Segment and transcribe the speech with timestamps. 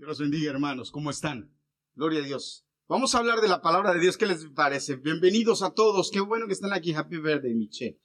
[0.00, 0.90] Dios los bendiga, hermanos.
[0.90, 1.52] ¿Cómo están?
[1.94, 2.64] Gloria a Dios.
[2.88, 4.16] Vamos a hablar de la palabra de Dios.
[4.16, 4.96] ¿Qué les parece?
[4.96, 6.10] Bienvenidos a todos.
[6.10, 6.94] Qué bueno que están aquí.
[6.94, 8.00] Happy birthday, Michelle.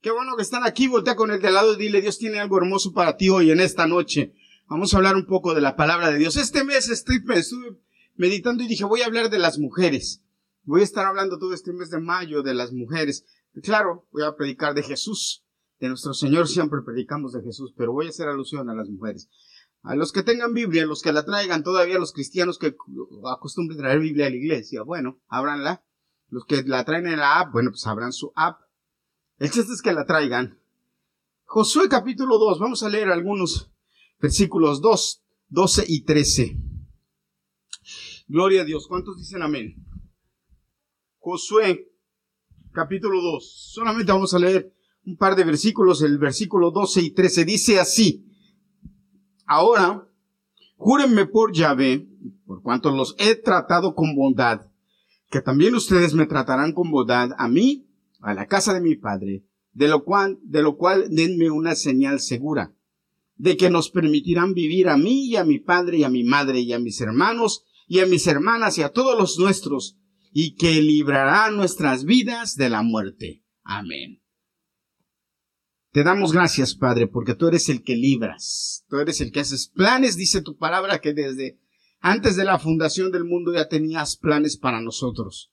[0.00, 0.88] Qué bueno que están aquí.
[0.88, 3.60] Voltea con el de lado y dile, Dios tiene algo hermoso para ti hoy en
[3.60, 4.32] esta noche.
[4.68, 6.38] Vamos a hablar un poco de la palabra de Dios.
[6.38, 7.78] Este mes estoy, estuve
[8.14, 10.22] meditando y dije, voy a hablar de las mujeres.
[10.62, 13.26] Voy a estar hablando todo este mes de mayo de las mujeres.
[13.62, 15.44] Claro, voy a predicar de Jesús.
[15.78, 19.28] De nuestro Señor siempre predicamos de Jesús, pero voy a hacer alusión a las mujeres.
[19.84, 22.74] A los que tengan Biblia, los que la traigan, todavía los cristianos que
[23.30, 25.84] acostumbren traer Biblia a la iglesia, bueno, ábranla.
[26.30, 28.62] Los que la traen en la app, bueno, pues abran su app.
[29.38, 30.58] El chiste es que la traigan.
[31.44, 33.70] Josué capítulo 2, vamos a leer algunos
[34.18, 36.56] versículos 2, 12 y 13.
[38.26, 38.88] Gloria a Dios.
[38.88, 39.76] ¿Cuántos dicen amén?
[41.18, 41.92] Josué
[42.72, 43.72] capítulo 2.
[43.74, 46.00] Solamente vamos a leer un par de versículos.
[46.00, 48.23] El versículo 12 y 13 dice así.
[49.46, 50.08] Ahora,
[50.76, 52.06] júrenme por Yahvé,
[52.46, 54.62] por cuanto los he tratado con bondad,
[55.30, 57.86] que también ustedes me tratarán con bondad a mí,
[58.20, 62.20] a la casa de mi padre, de lo cual, de lo cual denme una señal
[62.20, 62.74] segura,
[63.36, 66.60] de que nos permitirán vivir a mí y a mi padre y a mi madre
[66.60, 69.98] y a mis hermanos y a mis hermanas y a todos los nuestros,
[70.32, 73.44] y que librará nuestras vidas de la muerte.
[73.62, 74.23] Amén.
[75.94, 79.68] Te damos gracias, Padre, porque tú eres el que libras, tú eres el que haces
[79.68, 81.60] planes, dice tu palabra, que desde
[82.00, 85.52] antes de la fundación del mundo ya tenías planes para nosotros.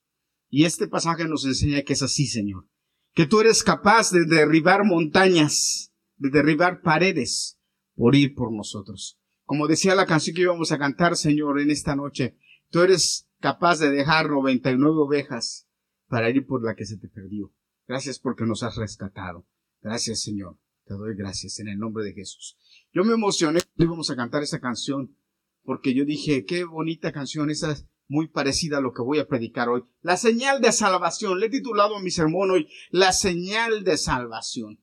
[0.49, 2.67] Y este pasaje nos enseña que es así, Señor,
[3.13, 7.59] que tú eres capaz de derribar montañas, de derribar paredes,
[7.93, 9.19] por ir por nosotros.
[9.45, 12.35] Como decía la canción que íbamos a cantar, Señor, en esta noche,
[12.71, 15.67] tú eres capaz de dejar 99 ovejas
[16.07, 17.53] para ir por la que se te perdió.
[17.87, 19.45] Gracias porque nos has rescatado.
[19.81, 20.57] Gracias, Señor.
[20.85, 22.57] Te doy gracias en el nombre de Jesús.
[22.93, 25.15] Yo me emocioné cuando íbamos a cantar esa canción
[25.63, 29.27] porque yo dije, qué bonita canción, esa es muy parecida a lo que voy a
[29.27, 29.83] predicar hoy.
[30.01, 31.39] La señal de salvación.
[31.39, 34.81] Le he titulado a mi sermón hoy, La señal de salvación.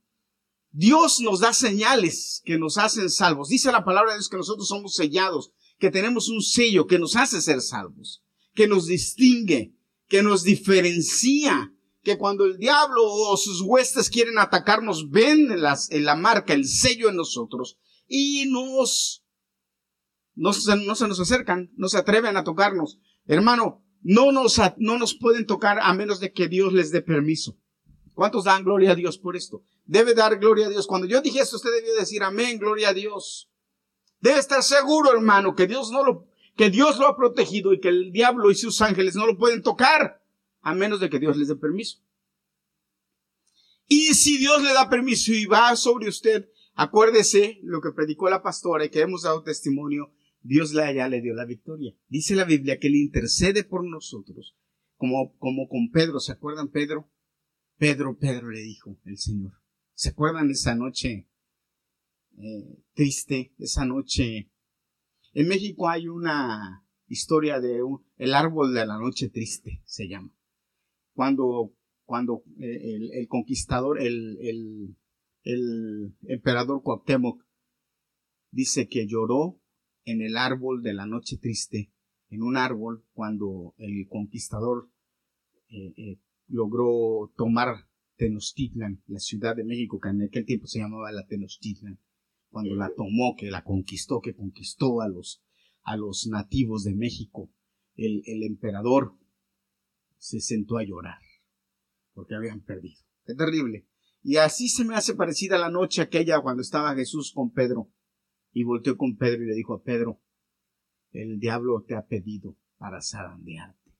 [0.70, 3.48] Dios nos da señales que nos hacen salvos.
[3.48, 7.16] Dice la palabra de Dios que nosotros somos sellados, que tenemos un sello que nos
[7.16, 8.22] hace ser salvos,
[8.54, 9.74] que nos distingue,
[10.08, 11.72] que nos diferencia
[12.02, 17.08] que cuando el diablo o sus huestes quieren atacarnos, ven en, la marca, el sello
[17.08, 19.24] en nosotros y nos,
[20.34, 22.98] no, se nos acercan, no se atreven a tocarnos.
[23.26, 27.58] Hermano, no nos, no nos pueden tocar a menos de que Dios les dé permiso.
[28.14, 29.62] ¿Cuántos dan gloria a Dios por esto?
[29.84, 30.86] Debe dar gloria a Dios.
[30.86, 33.50] Cuando yo dije esto, usted debió decir amén, gloria a Dios.
[34.20, 36.26] Debe estar seguro, hermano, que Dios no lo,
[36.56, 39.62] que Dios lo ha protegido y que el diablo y sus ángeles no lo pueden
[39.62, 40.17] tocar
[40.68, 42.02] a menos de que Dios les dé permiso.
[43.86, 48.42] Y si Dios le da permiso y va sobre usted, acuérdese lo que predicó la
[48.42, 50.12] pastora y que hemos dado testimonio,
[50.42, 51.94] Dios ya le dio la victoria.
[52.08, 54.56] Dice la Biblia que Él intercede por nosotros,
[54.96, 57.10] como, como con Pedro, ¿se acuerdan Pedro?
[57.78, 59.54] Pedro, Pedro le dijo el Señor.
[59.94, 61.30] ¿Se acuerdan esa noche
[62.36, 64.50] eh, triste, esa noche?
[65.32, 70.37] En México hay una historia de un, el árbol de la noche triste, se llama
[71.18, 71.74] cuando,
[72.04, 74.38] cuando eh, el, conquistador, el,
[75.42, 77.44] el, emperador Cuauhtémoc
[78.52, 79.60] dice que lloró
[80.04, 81.92] en el árbol de la noche triste,
[82.30, 84.92] en un árbol, cuando el conquistador
[85.70, 91.10] eh, eh, logró tomar Tenochtitlan, la ciudad de México, que en aquel tiempo se llamaba
[91.10, 91.98] la Tenochtitlan,
[92.48, 95.42] cuando la tomó, que la conquistó, que conquistó a los,
[95.82, 97.50] a los nativos de México,
[97.96, 99.17] el, el emperador
[100.18, 101.18] se sentó a llorar
[102.18, 103.00] porque habían perdido.
[103.24, 103.86] Qué terrible.
[104.22, 107.92] Y así se me hace parecida la noche aquella cuando estaba Jesús con Pedro
[108.52, 110.20] y volteó con Pedro y le dijo a Pedro,
[111.12, 113.94] el diablo te ha pedido para zarandearte.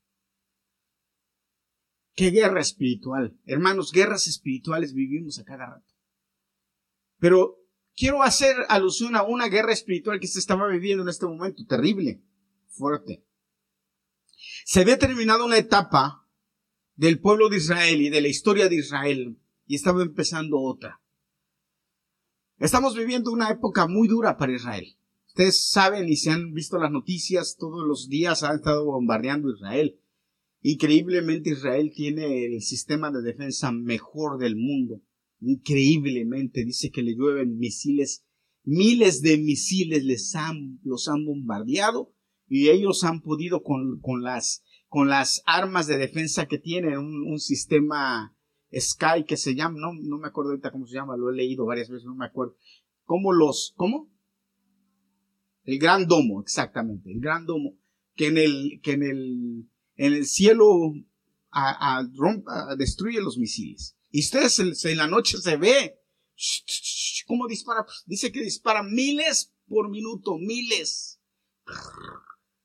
[2.15, 3.39] Qué guerra espiritual.
[3.45, 5.95] Hermanos, guerras espirituales vivimos a cada rato.
[7.19, 7.59] Pero
[7.95, 12.21] quiero hacer alusión a una guerra espiritual que se estaba viviendo en este momento, terrible,
[12.67, 13.25] fuerte.
[14.71, 16.29] Se había terminado una etapa
[16.95, 21.01] del pueblo de Israel y de la historia de Israel y estaba empezando otra.
[22.59, 24.99] Estamos viviendo una época muy dura para Israel.
[25.27, 30.03] Ustedes saben y se han visto las noticias, todos los días han estado bombardeando Israel.
[30.61, 35.01] Increíblemente Israel tiene el sistema de defensa mejor del mundo.
[35.41, 38.27] Increíblemente dice que le llueven misiles,
[38.65, 42.13] miles de misiles les han, los han bombardeado
[42.49, 47.39] y ellos han podido con, con las con las armas de defensa que tienen, un,
[47.39, 48.35] sistema
[48.75, 51.67] Sky que se llama, no, no me acuerdo ahorita cómo se llama, lo he leído
[51.67, 52.57] varias veces, no me acuerdo.
[53.05, 54.11] ¿Cómo los, cómo?
[55.65, 57.77] El gran domo, exactamente, el gran domo,
[58.15, 60.95] que en el, que en el, en el cielo
[61.51, 63.97] a, rompa, destruye los misiles.
[64.11, 66.01] Y ustedes en, la noche se ve
[67.27, 67.85] cómo dispara.
[68.07, 71.21] Dice que dispara miles por minuto, miles.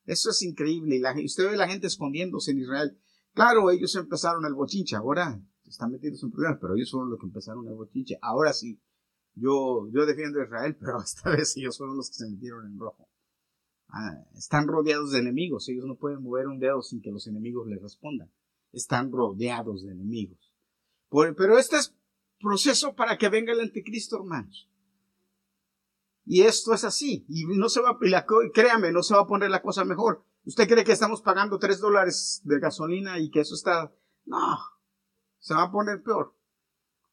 [0.05, 0.95] Eso es increíble.
[0.95, 2.97] Y la, usted ve la gente escondiéndose en Israel.
[3.33, 4.95] Claro, ellos empezaron el bochinche.
[4.95, 8.17] Ahora están metidos en problemas, pero ellos fueron los que empezaron el bochinche.
[8.21, 8.79] Ahora sí,
[9.35, 12.77] yo, yo defiendo a Israel, pero esta vez ellos fueron los que se metieron en
[12.77, 13.07] rojo.
[13.89, 15.69] Ah, están rodeados de enemigos.
[15.69, 18.31] Ellos no pueden mover un dedo sin que los enemigos les respondan.
[18.71, 20.51] Están rodeados de enemigos.
[21.09, 21.95] pero este es
[22.39, 24.67] proceso para que venga el anticristo, hermanos.
[26.25, 27.25] Y esto es así.
[27.27, 27.97] Y no se va,
[28.53, 30.23] créame, no se va a poner la cosa mejor.
[30.45, 33.93] ¿Usted cree que estamos pagando tres dólares de gasolina y que eso está...
[34.25, 34.57] No,
[35.39, 36.35] se va a poner peor.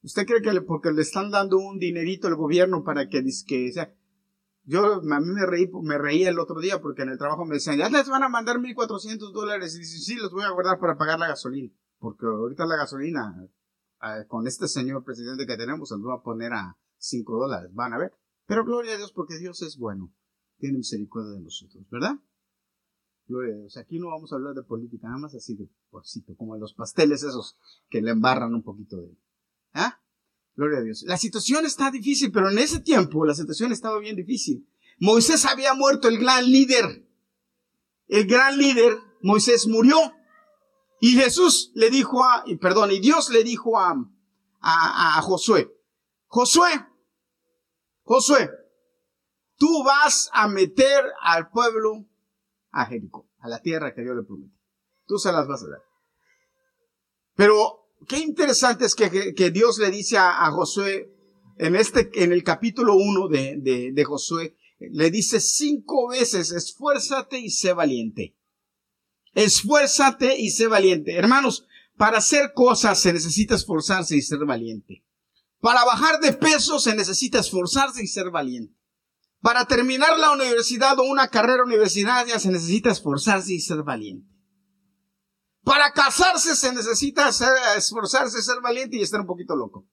[0.02, 3.94] ¿Usted cree que porque le están dando un dinerito al gobierno para que, que sea,
[4.64, 7.54] yo a mí me reí, me reía el otro día porque en el trabajo me
[7.54, 9.74] decían, ya les van a mandar 1.400 dólares.
[9.74, 11.72] Y dice, sí, los voy a guardar para pagar la gasolina.
[11.98, 13.34] Porque ahorita la gasolina,
[14.02, 17.70] eh, con este señor presidente que tenemos, se nos va a poner a 5 dólares.
[17.74, 18.12] Van a ver.
[18.50, 20.12] Pero gloria a Dios porque Dios es bueno.
[20.58, 22.16] Tiene misericordia de nosotros, ¿verdad?
[23.28, 23.76] Gloria a Dios.
[23.76, 27.22] Aquí no vamos a hablar de política, nada más así de porcito, como los pasteles
[27.22, 27.56] esos
[27.88, 29.16] que le embarran un poquito de...
[29.72, 30.02] ¿Ah?
[30.56, 31.04] Gloria a Dios.
[31.06, 34.68] La situación está difícil, pero en ese tiempo la situación estaba bien difícil.
[34.98, 37.08] Moisés había muerto, el gran líder.
[38.08, 39.96] El gran líder, Moisés murió.
[41.00, 43.92] Y Jesús le dijo a, perdón, y Dios le dijo a,
[44.58, 45.72] a, a Josué,
[46.26, 46.89] Josué,
[48.10, 48.50] Josué,
[49.56, 52.08] tú vas a meter al pueblo
[52.72, 54.52] a Jericó, a la tierra que yo le prometí.
[55.06, 55.82] Tú se las vas a dar.
[57.36, 61.14] Pero qué interesante es que, Dios le dice a, Josué,
[61.56, 67.50] en este, en el capítulo 1 de, de, Josué, le dice cinco veces, esfuérzate y
[67.50, 68.36] sé valiente.
[69.34, 71.14] Esfuérzate y sé valiente.
[71.14, 75.04] Hermanos, para hacer cosas se necesita esforzarse y ser valiente.
[75.60, 78.74] Para bajar de peso se necesita esforzarse y ser valiente.
[79.40, 84.28] Para terminar la universidad o una carrera universitaria se necesita esforzarse y ser valiente.
[85.62, 87.28] Para casarse se necesita
[87.76, 89.86] esforzarse, ser valiente y estar un poquito loco.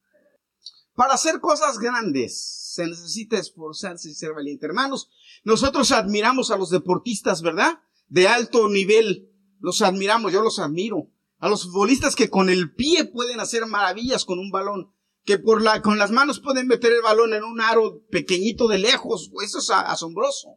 [0.95, 4.65] Para hacer cosas grandes se necesita esforzarse y ser valiente.
[4.65, 5.09] Hermanos,
[5.43, 7.79] nosotros admiramos a los deportistas, ¿verdad?
[8.07, 9.29] De alto nivel.
[9.59, 11.09] Los admiramos, yo los admiro.
[11.39, 14.93] A los futbolistas que con el pie pueden hacer maravillas con un balón.
[15.27, 18.79] Que por la, con las manos pueden meter el balón en un aro pequeñito de
[18.79, 19.29] lejos.
[19.43, 20.55] Eso es asombroso.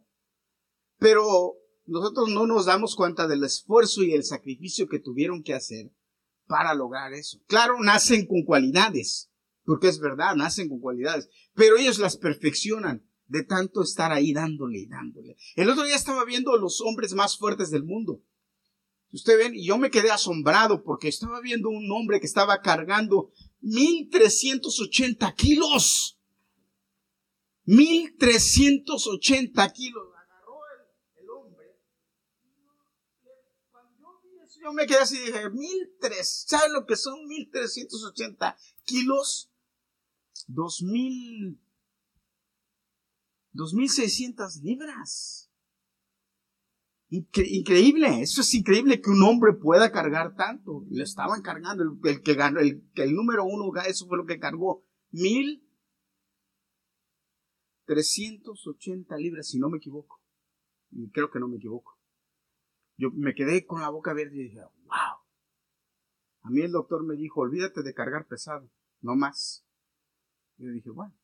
[0.97, 5.91] Pero nosotros no nos damos cuenta del esfuerzo y el sacrificio que tuvieron que hacer
[6.47, 7.39] para lograr eso.
[7.47, 9.29] Claro, nacen con cualidades,
[9.65, 14.79] porque es verdad, nacen con cualidades, pero ellos las perfeccionan de tanto estar ahí dándole
[14.79, 15.35] y dándole.
[15.55, 18.21] El otro día estaba viendo a los hombres más fuertes del mundo.
[19.13, 23.31] Usted ven, y yo me quedé asombrado porque estaba viendo un hombre que estaba cargando
[23.61, 26.17] 1380 kilos.
[27.65, 30.11] 1380 kilos.
[34.61, 35.49] yo me quedé así y dije,
[35.99, 38.55] tres, ¿sabes lo que son mil trescientos ochenta
[38.85, 39.49] kilos?
[40.47, 41.59] Dos mil,
[43.51, 43.73] dos
[47.11, 50.85] increíble, eso es increíble que un hombre pueda cargar tanto.
[50.89, 54.85] Le estaban cargando, el, que ganó, el, el número uno, eso fue lo que cargó,
[55.11, 55.67] mil
[57.85, 60.21] trescientos ochenta libras, si no me equivoco.
[61.11, 61.99] Creo que no me equivoco.
[62.97, 65.21] Yo me quedé con la boca abierta y dije, wow.
[66.43, 69.65] A mí el doctor me dijo, olvídate de cargar pesado, no más.
[70.57, 71.20] Y yo dije, bueno.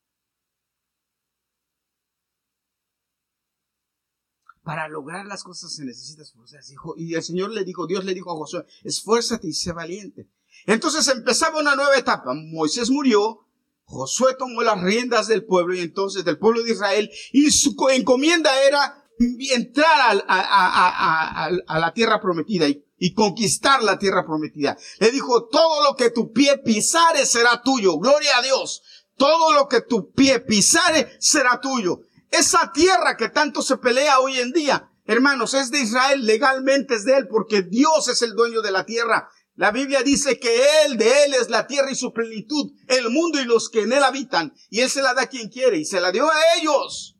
[4.68, 6.74] Para lograr las cosas se necesita esforzarse.
[6.98, 10.28] Y el Señor le dijo, Dios le dijo a Josué, esfuérzate y sé valiente.
[10.66, 12.34] Entonces empezaba una nueva etapa.
[12.34, 13.46] Moisés murió,
[13.84, 18.62] Josué tomó las riendas del pueblo y entonces del pueblo de Israel y su encomienda
[18.62, 19.06] era
[19.54, 24.76] entrar a, la tierra prometida y, conquistar la tierra prometida.
[24.98, 27.96] Le dijo, todo lo que tu pie pisare será tuyo.
[27.96, 28.82] Gloria a Dios.
[29.16, 32.02] Todo lo que tu pie pisare será tuyo.
[32.30, 37.04] Esa tierra que tanto se pelea hoy en día, hermanos, es de Israel, legalmente es
[37.04, 39.30] de él, porque Dios es el dueño de la tierra.
[39.58, 43.40] La Biblia dice que Él, de Él es la tierra y su plenitud, el mundo
[43.40, 44.54] y los que en Él habitan.
[44.70, 47.16] Y Él se la da a quien quiere y se la dio a ellos.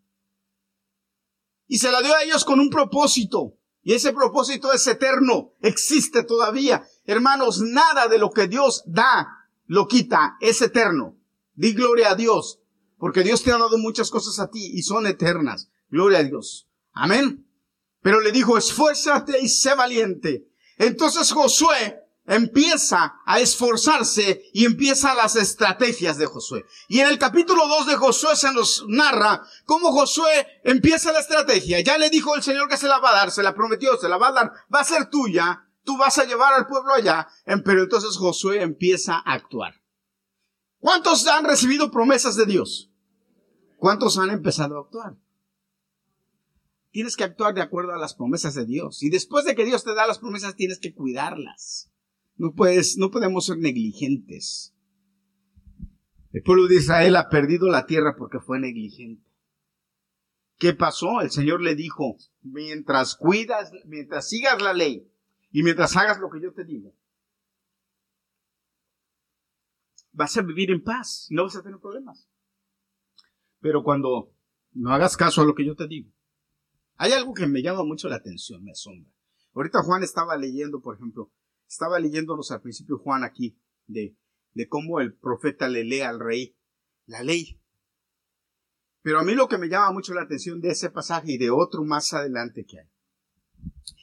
[1.67, 3.59] Y se la dio a ellos con un propósito.
[3.83, 6.87] Y ese propósito es eterno, existe todavía.
[7.07, 9.27] Hermanos, nada de lo que Dios da
[9.67, 11.17] lo quita, es eterno.
[11.55, 12.61] Di gloria a Dios,
[12.99, 15.71] porque Dios te ha dado muchas cosas a ti y son eternas.
[15.89, 16.69] Gloria a Dios.
[16.93, 17.47] Amén.
[18.03, 20.49] Pero le dijo, esfuérzate y sé valiente.
[20.77, 26.65] Entonces Josué empieza a esforzarse y empieza las estrategias de Josué.
[26.89, 31.81] Y en el capítulo 2 de Josué se nos narra cómo Josué empieza la estrategia.
[31.81, 34.09] Ya le dijo el Señor que se la va a dar, se la prometió, se
[34.09, 37.27] la va a dar, va a ser tuya, tú vas a llevar al pueblo allá.
[37.65, 39.75] Pero entonces Josué empieza a actuar.
[40.81, 42.91] ¿Cuántos han recibido promesas de Dios?
[43.77, 45.17] ¿Cuántos han empezado a actuar?
[46.91, 49.03] Tienes que actuar de acuerdo a las promesas de Dios.
[49.03, 51.93] Y después de que Dios te da las promesas, tienes que cuidarlas.
[52.37, 54.75] No puedes, no podemos ser negligentes.
[56.33, 59.29] El pueblo de Israel ha perdido la tierra porque fue negligente.
[60.59, 61.21] ¿Qué pasó?
[61.21, 65.09] El Señor le dijo, mientras cuidas, mientras sigas la ley
[65.53, 66.95] y mientras hagas lo que yo te digo,
[70.19, 72.29] vas a vivir en paz no vas a tener problemas.
[73.61, 74.35] Pero cuando
[74.73, 76.13] no hagas caso a lo que yo te digo,
[76.97, 79.13] hay algo que me llama mucho la atención, me asombra.
[79.55, 81.33] Ahorita Juan estaba leyendo, por ejemplo,
[81.69, 84.17] estaba leyéndonos al principio Juan aquí, de,
[84.55, 86.57] de cómo el profeta le lee al rey
[87.07, 87.61] la ley.
[89.03, 91.51] Pero a mí lo que me llama mucho la atención de ese pasaje y de
[91.51, 92.91] otro más adelante que hay,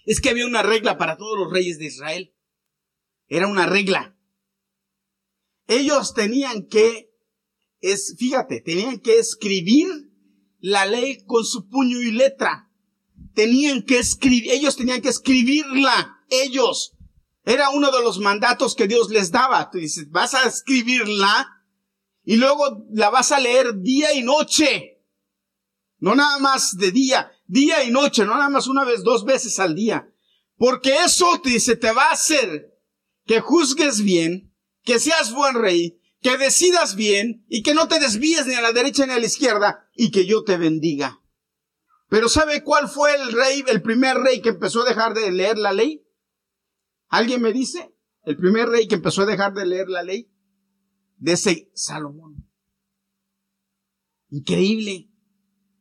[0.06, 2.34] es que había una regla para todos los reyes de Israel.
[3.28, 4.15] Era una regla.
[5.68, 7.12] Ellos tenían que,
[7.82, 9.88] es, fíjate, tenían que escribir
[10.60, 12.72] la ley con su puño y letra.
[13.34, 16.94] Tenían que escribir, ellos tenían que escribirla, ellos.
[17.44, 19.70] Era uno de los mandatos que Dios les daba.
[19.70, 21.48] Tú dices, vas a escribirla
[22.24, 25.04] y luego la vas a leer día y noche.
[26.00, 29.60] No nada más de día, día y noche, no nada más una vez, dos veces
[29.60, 30.12] al día.
[30.58, 32.74] Porque eso te dice, te va a hacer
[33.26, 34.55] que juzgues bien,
[34.86, 38.72] que seas buen rey, que decidas bien y que no te desvíes ni a la
[38.72, 41.22] derecha ni a la izquierda y que yo te bendiga.
[42.08, 45.58] Pero ¿sabe cuál fue el rey, el primer rey que empezó a dejar de leer
[45.58, 46.08] la ley?
[47.08, 47.94] ¿Alguien me dice?
[48.24, 50.32] El primer rey que empezó a dejar de leer la ley.
[51.18, 52.48] De ese Salomón.
[54.30, 55.10] Increíble.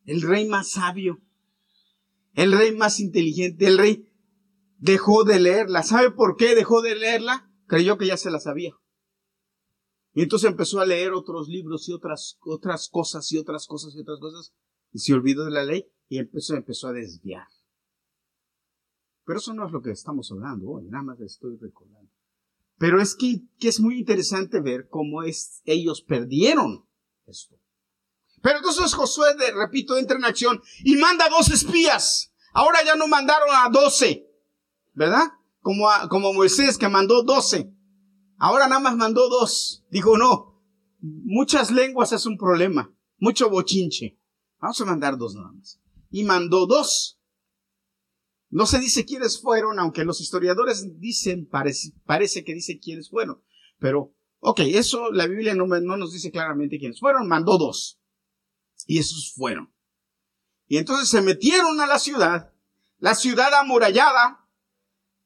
[0.05, 1.21] El rey más sabio.
[2.35, 3.67] El rey más inteligente.
[3.67, 4.13] El rey
[4.79, 5.83] dejó de leerla.
[5.83, 7.51] ¿Sabe por qué dejó de leerla?
[7.67, 8.75] Creyó que ya se la sabía.
[10.15, 14.01] Y entonces empezó a leer otros libros y otras, otras cosas y otras cosas y
[14.01, 14.55] otras cosas.
[14.93, 17.49] Y se olvidó de la ley y empezó, empezó a desviar.
[19.27, 22.11] Pero eso no es lo que estamos hablando hoy, nada más estoy recordando.
[22.79, 26.87] Pero es que, que es muy interesante ver cómo es, ellos perdieron
[27.27, 27.59] esto.
[28.43, 32.33] Pero entonces Josué, repito, entra en acción y manda dos espías.
[32.53, 34.29] Ahora ya no mandaron a doce,
[34.93, 35.33] ¿verdad?
[35.61, 37.74] Como, a, como Moisés que mandó doce.
[38.39, 39.85] Ahora nada más mandó dos.
[39.91, 40.63] Dijo, no,
[41.01, 44.19] muchas lenguas es un problema, mucho bochinche.
[44.59, 45.81] Vamos a mandar dos nada más.
[46.11, 47.21] Y mandó dos.
[48.51, 53.43] No se dice quiénes fueron, aunque los historiadores dicen, parece, parece que dice quiénes fueron.
[53.79, 58.01] Pero, ok, eso la Biblia no, no nos dice claramente quiénes fueron, mandó dos.
[58.87, 59.75] Y esos fueron.
[60.67, 62.53] Y entonces se metieron a la ciudad,
[62.99, 64.49] la ciudad amurallada,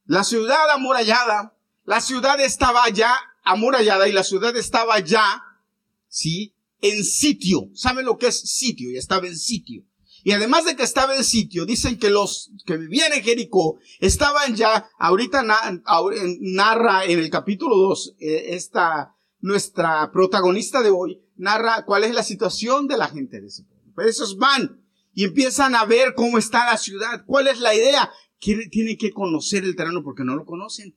[0.05, 1.58] la ciudad amurallada,
[1.89, 5.43] la ciudad estaba ya amurallada y la ciudad estaba ya,
[6.07, 6.53] sí,
[6.83, 7.71] en sitio.
[7.73, 8.91] ¿Saben lo que es sitio?
[8.93, 9.85] Ya estaba en sitio.
[10.23, 14.55] Y además de que estaba en sitio, dicen que los que vivían en Jericó estaban
[14.55, 22.05] ya, ahorita narra en el capítulo 2, eh, esta, nuestra protagonista de hoy, narra cuál
[22.05, 23.93] es la situación de la gente de ese pueblo.
[23.97, 28.11] Pero esos van y empiezan a ver cómo está la ciudad, cuál es la idea.
[28.39, 30.95] Tienen que conocer el terreno porque no lo conocen.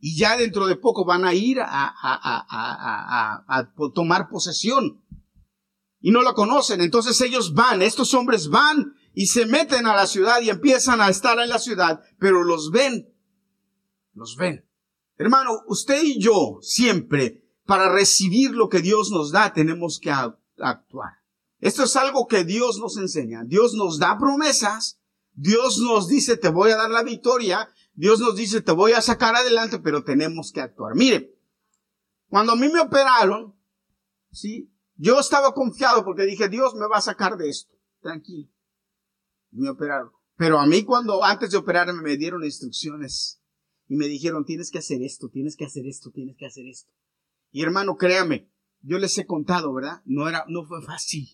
[0.00, 5.02] Y ya dentro de poco van a ir a, a, a, a tomar posesión
[6.00, 6.80] y no lo conocen.
[6.80, 11.08] Entonces ellos van, estos hombres van y se meten a la ciudad y empiezan a
[11.08, 13.14] estar en la ciudad, pero los ven,
[14.14, 14.66] los ven.
[15.16, 21.12] Hermano, usted y yo siempre, para recibir lo que Dios nos da, tenemos que actuar.
[21.60, 23.44] Esto es algo que Dios nos enseña.
[23.44, 24.98] Dios nos da promesas.
[25.34, 27.68] Dios nos dice, te voy a dar la victoria.
[28.00, 30.94] Dios nos dice, te voy a sacar adelante, pero tenemos que actuar.
[30.94, 31.38] Mire,
[32.30, 33.54] cuando a mí me operaron,
[34.32, 37.74] sí, yo estaba confiado porque dije, Dios me va a sacar de esto.
[38.00, 38.48] Tranquilo.
[39.50, 40.12] Me operaron.
[40.36, 43.42] Pero a mí cuando antes de operarme me dieron instrucciones
[43.86, 46.90] y me dijeron, tienes que hacer esto, tienes que hacer esto, tienes que hacer esto.
[47.50, 50.00] Y hermano, créame, yo les he contado, ¿verdad?
[50.06, 51.28] No era, no fue fácil.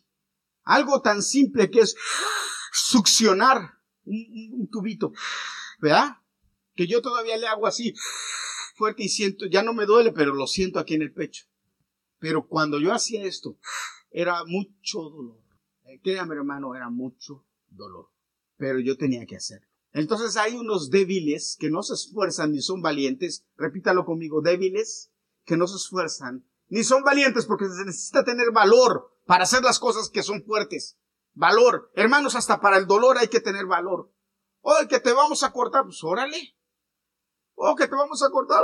[0.65, 1.95] Algo tan simple que es
[2.73, 5.13] succionar un, un tubito,
[5.81, 6.17] ¿verdad?
[6.77, 7.95] Que yo todavía le hago así,
[8.77, 11.47] fuerte y siento, ya no me duele, pero lo siento aquí en el pecho.
[12.19, 13.59] Pero cuando yo hacía esto,
[14.11, 15.41] era mucho dolor.
[15.85, 18.11] Eh, créame, hermano, era mucho dolor.
[18.59, 19.69] pero yo tenía que hacerlo.
[19.93, 23.47] Entonces hay unos débiles que no se esfuerzan ni son valientes.
[23.57, 25.11] Repítalo conmigo, débiles
[25.45, 29.79] que no se esfuerzan ni son valientes porque se necesita tener valor para hacer las
[29.79, 30.99] cosas que son fuertes.
[31.35, 31.91] Valor.
[31.95, 34.11] Hermanos, hasta para el dolor hay que tener valor.
[34.63, 36.56] O que te vamos a cortar, pues órale.
[37.57, 38.63] O que te vamos a cortar.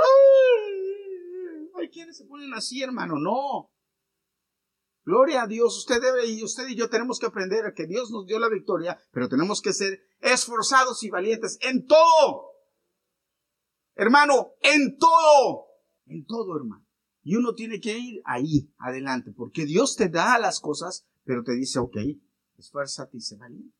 [1.75, 3.15] Hay quienes se ponen así, hermano.
[3.17, 3.71] No.
[5.03, 5.79] Gloria a Dios.
[5.79, 8.49] Usted debe y usted y yo tenemos que aprender a que Dios nos dio la
[8.49, 12.51] victoria, pero tenemos que ser esforzados y valientes en todo.
[13.95, 15.65] Hermano, en todo.
[16.05, 16.85] En todo, hermano.
[17.23, 21.53] Y uno tiene que ir ahí, adelante, porque Dios te da las cosas, pero te
[21.53, 21.97] dice, ok,
[22.57, 23.75] esfuérzate y sé valiente.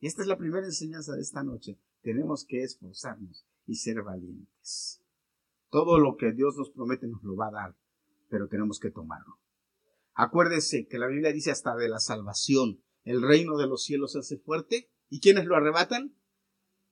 [0.00, 1.78] Y esta es la primera enseñanza de esta noche.
[2.02, 5.00] Tenemos que esforzarnos y ser valientes.
[5.70, 7.76] Todo lo que Dios nos promete nos lo va a dar,
[8.28, 9.38] pero tenemos que tomarlo.
[10.14, 12.82] Acuérdese que la Biblia dice hasta de la salvación.
[13.02, 14.90] El reino de los cielos se hace fuerte.
[15.08, 16.16] ¿Y quiénes lo arrebatan?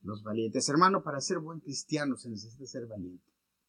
[0.00, 0.68] Los valientes.
[0.68, 3.24] Hermano, para ser buen cristiano se necesita ser valiente.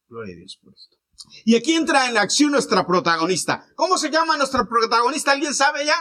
[0.08, 0.96] Gloria a Dios por esto.
[1.44, 3.64] Y aquí entra en acción nuestra protagonista.
[3.76, 5.32] ¿Cómo se llama nuestra protagonista?
[5.32, 5.94] ¿Alguien sabe ya?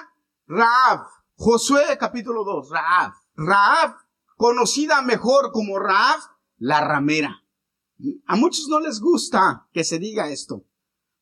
[0.48, 1.06] Raab.
[1.36, 2.70] Josué capítulo 2.
[2.72, 3.14] Raab.
[3.36, 3.96] Raab,
[4.36, 6.20] conocida mejor como Raab,
[6.63, 7.43] la ramera.
[8.25, 10.65] A muchos no les gusta que se diga esto.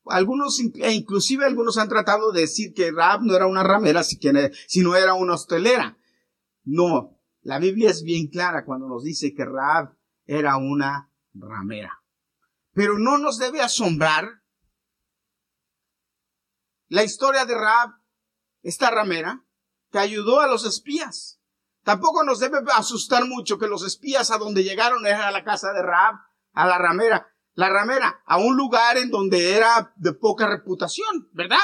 [0.06, 4.96] Algunos, e inclusive algunos han tratado de decir que Raab no era una ramera, sino
[4.96, 5.98] era una hostelera.
[6.64, 12.04] No, la Biblia es bien clara cuando nos dice que Raab era una ramera.
[12.74, 14.44] Pero no nos debe asombrar
[16.88, 17.96] la historia de Raab,
[18.62, 19.44] esta ramera,
[19.92, 21.41] que ayudó a los espías.
[21.84, 25.74] Tampoco nos debe asustar mucho que los espías a donde llegaron era a la casa
[25.74, 26.16] de Raab,
[26.54, 31.58] a la ramera, la ramera, a un lugar en donde era de poca reputación, ¿verdad?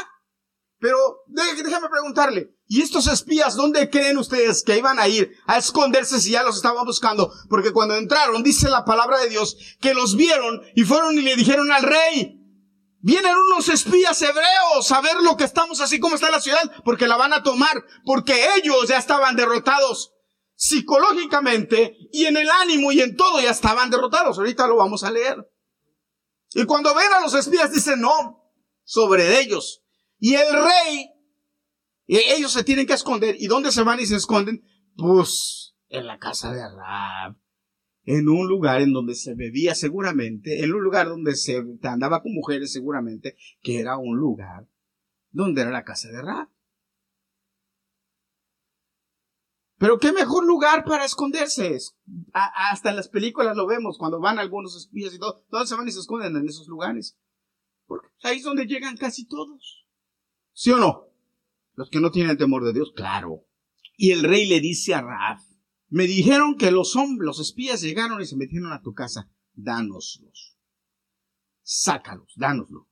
[0.79, 0.97] Pero
[1.27, 6.31] déjeme preguntarle, ¿y estos espías dónde creen ustedes que iban a ir a esconderse si
[6.31, 7.33] ya los estaban buscando?
[7.49, 11.35] Porque cuando entraron, dice la palabra de Dios, que los vieron y fueron y le
[11.35, 12.36] dijeron al rey,
[12.99, 17.07] vienen unos espías hebreos a ver lo que estamos así como está la ciudad, porque
[17.07, 20.13] la van a tomar, porque ellos ya estaban derrotados
[20.55, 24.37] psicológicamente y en el ánimo y en todo ya estaban derrotados.
[24.37, 25.37] Ahorita lo vamos a leer.
[26.53, 28.51] Y cuando ven a los espías dicen no
[28.83, 29.83] sobre ellos.
[30.19, 31.11] Y el rey,
[32.07, 33.35] y ellos se tienen que esconder.
[33.37, 34.63] ¿Y dónde se van y se esconden?
[34.95, 37.35] Pues en la casa de Arab.
[38.07, 42.33] En un lugar en donde se bebía seguramente, en un lugar donde se andaba con
[42.33, 44.65] mujeres seguramente, que era un lugar
[45.31, 46.47] donde era la casa de Arab.
[49.77, 51.77] Pero qué mejor lugar para esconderse.
[52.31, 55.43] hasta en las películas lo vemos, cuando van algunos espías y todo.
[55.49, 57.17] ¿Dónde se van y se esconden en esos lugares?
[57.87, 59.85] Porque ahí es donde llegan casi todos.
[60.53, 61.09] ¿Sí o no?
[61.75, 63.45] Los que no tienen temor de Dios, claro.
[63.97, 65.39] Y el rey le dice a Raab,
[65.89, 69.29] me dijeron que los hombres, los espías llegaron y se metieron a tu casa.
[69.53, 70.57] Dánoslos.
[71.61, 72.87] Sácalos, dánoslo.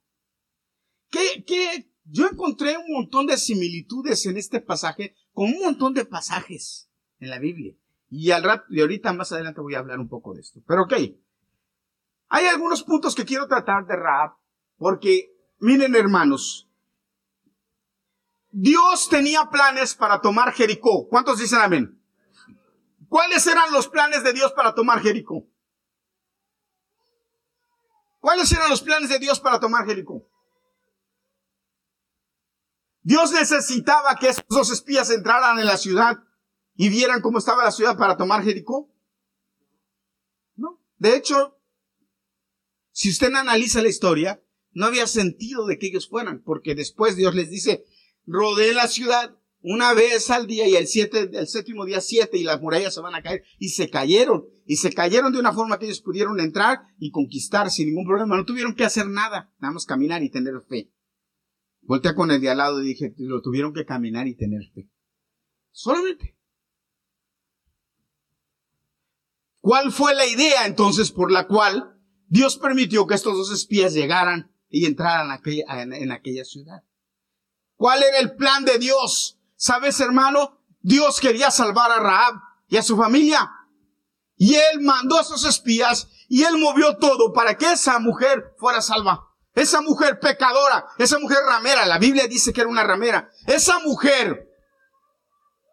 [1.09, 1.91] ¿Qué, qué?
[2.05, 7.29] Yo encontré un montón de similitudes en este pasaje con un montón de pasajes en
[7.29, 7.75] la Biblia.
[8.09, 10.61] Y al rato, y ahorita más adelante voy a hablar un poco de esto.
[10.67, 10.93] Pero ok.
[12.27, 14.33] Hay algunos puntos que quiero tratar de Raab,
[14.77, 16.67] porque, miren hermanos,
[18.51, 21.07] Dios tenía planes para tomar Jericó.
[21.07, 21.94] ¿Cuántos dicen amén?
[23.15, 25.47] ¿Cuáles eran los planes de Dios para tomar Jericó?
[28.19, 30.29] ¿Cuáles eran los planes de Dios para tomar Jericó?
[33.03, 36.25] Dios necesitaba que esos dos espías entraran en la ciudad
[36.75, 38.93] y vieran cómo estaba la ciudad para tomar Jericó.
[40.57, 40.81] No.
[40.97, 41.57] De hecho,
[42.91, 47.33] si usted analiza la historia, no había sentido de que ellos fueran, porque después Dios
[47.33, 47.85] les dice,
[48.25, 52.43] rodee la ciudad una vez al día y el, siete, el séptimo día siete y
[52.43, 53.43] las murallas se van a caer.
[53.57, 54.45] Y se cayeron.
[54.63, 58.37] Y se cayeron de una forma que ellos pudieron entrar y conquistar sin ningún problema.
[58.37, 60.93] No tuvieron que hacer nada, nada más caminar y tener fe.
[61.81, 64.87] Voltea con el de al lado y dije, lo tuvieron que caminar y tener fe.
[65.71, 66.37] Solamente.
[69.61, 74.55] ¿Cuál fue la idea entonces por la cual Dios permitió que estos dos espías llegaran
[74.69, 75.41] y entraran
[75.91, 76.83] en aquella ciudad?
[77.75, 79.34] ¿Cuál era el plan de Dios?
[79.55, 80.61] ¿Sabes, hermano?
[80.81, 82.35] Dios quería salvar a Raab
[82.67, 83.49] y a su familia.
[84.37, 88.81] Y él mandó a esos espías y él movió todo para que esa mujer fuera
[88.81, 89.31] salva.
[89.53, 93.29] Esa mujer pecadora, esa mujer ramera, la Biblia dice que era una ramera.
[93.47, 94.49] Esa mujer,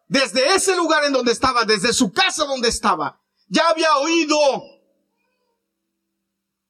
[0.07, 3.19] desde ese lugar en donde estaba, desde su casa donde estaba,
[3.49, 4.37] ya había oído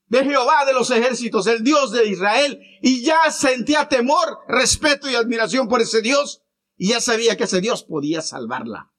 [0.08, 5.15] de Jehová de los ejércitos, el Dios de Israel, y ya sentía temor, respeto y
[5.15, 6.42] admiración por ese Dios,
[6.77, 8.91] y ya sabía que ese Dios podía salvarla.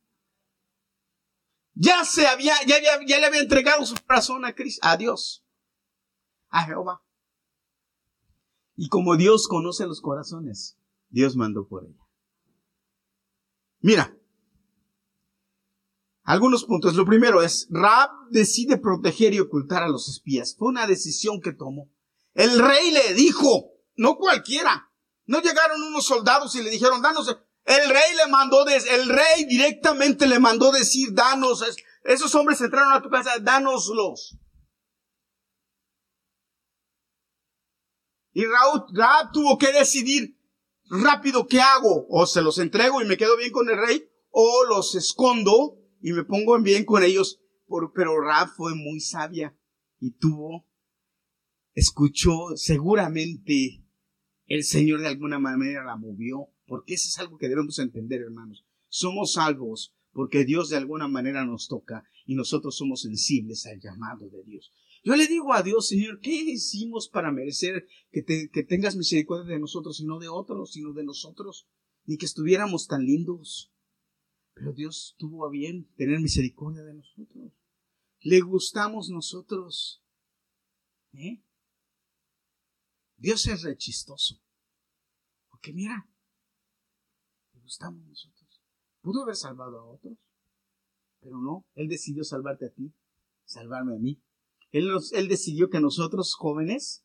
[1.74, 5.44] ya se había, ya, ya le había entregado su corazón a Cristo, a Dios,
[6.50, 7.02] a Jehová.
[8.76, 12.04] Y como Dios conoce los corazones, Dios mandó por ella.
[13.80, 14.16] Mira,
[16.24, 16.94] algunos puntos.
[16.94, 20.56] Lo primero es, Raab decide proteger y ocultar a los espías.
[20.56, 21.92] Fue una decisión que tomó.
[22.32, 24.90] El rey le dijo, no cualquiera.
[25.26, 27.38] No llegaron unos soldados y le dijeron, danos.
[27.64, 31.64] El rey le mandó, el rey directamente le mandó decir, danos.
[32.04, 34.38] Esos hombres entraron a tu casa, danoslos.
[38.32, 40.38] Y Raab tuvo que decidir
[40.90, 42.06] rápido qué hago.
[42.10, 46.12] O se los entrego y me quedo bien con el rey, o los escondo y
[46.12, 47.40] me pongo bien con ellos.
[47.94, 49.56] pero Raab fue muy sabia
[50.00, 50.68] y tuvo,
[51.72, 53.82] escuchó seguramente
[54.46, 58.64] el Señor de alguna manera la movió, porque eso es algo que debemos entender, hermanos.
[58.88, 64.28] Somos salvos porque Dios de alguna manera nos toca y nosotros somos sensibles al llamado
[64.28, 64.72] de Dios.
[65.02, 69.60] Yo le digo a Dios, Señor, ¿qué hicimos para merecer que, que tengas misericordia de
[69.60, 71.68] nosotros y no de otros, sino de nosotros?
[72.06, 73.70] Ni que estuviéramos tan lindos.
[74.54, 77.52] Pero Dios tuvo a bien tener misericordia de nosotros.
[78.20, 80.02] Le gustamos nosotros.
[81.12, 81.42] ¿Eh?
[83.18, 84.40] Dios es rechistoso.
[85.50, 86.08] Porque mira,
[87.64, 88.62] gustamos nosotros.
[89.00, 90.16] Pudo haber salvado a otros,
[91.20, 91.66] pero no.
[91.74, 92.92] Él decidió salvarte a ti,
[93.44, 94.22] salvarme a mí.
[94.70, 97.04] Él, él decidió que nosotros jóvenes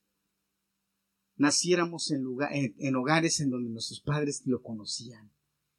[1.36, 5.32] naciéramos en, lugar, en hogares en donde nuestros padres lo conocían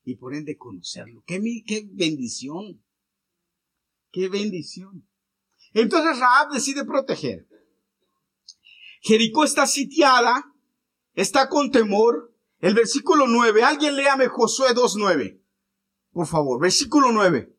[0.05, 1.23] y por ende conocerlo.
[1.27, 2.83] ¡Qué, qué bendición!
[4.11, 5.07] ¡Qué bendición!
[5.73, 7.47] Entonces Raab decide proteger.
[9.03, 10.53] Jericó está sitiada,
[11.14, 12.30] está con temor.
[12.61, 15.40] El versículo 9, alguien léame Josué 2.9.
[16.12, 17.57] Por favor, versículo 9.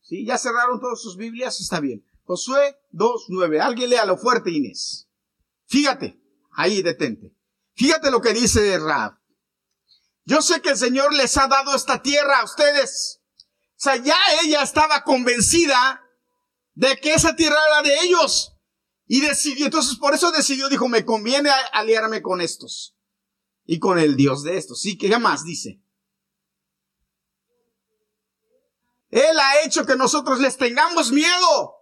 [0.00, 0.24] ¿Sí?
[0.24, 1.60] ¿Ya cerraron todas sus Biblias?
[1.60, 2.04] Está bien.
[2.24, 3.60] Josué 2.9.
[3.60, 5.08] Alguien léalo fuerte, Inés.
[5.66, 6.20] Fíjate,
[6.52, 7.34] ahí detente.
[7.74, 9.18] Fíjate lo que dice Raab.
[10.24, 13.20] Yo sé que el Señor les ha dado esta tierra a ustedes.
[13.70, 16.02] O sea, ya ella estaba convencida
[16.74, 18.52] de que esa tierra era de ellos.
[19.06, 22.95] Y decidió, entonces por eso decidió, dijo, me conviene aliarme con estos.
[23.66, 24.80] Y con el Dios de estos.
[24.80, 25.82] Sí, que más dice.
[29.10, 31.74] Él ha hecho que nosotros les tengamos miedo.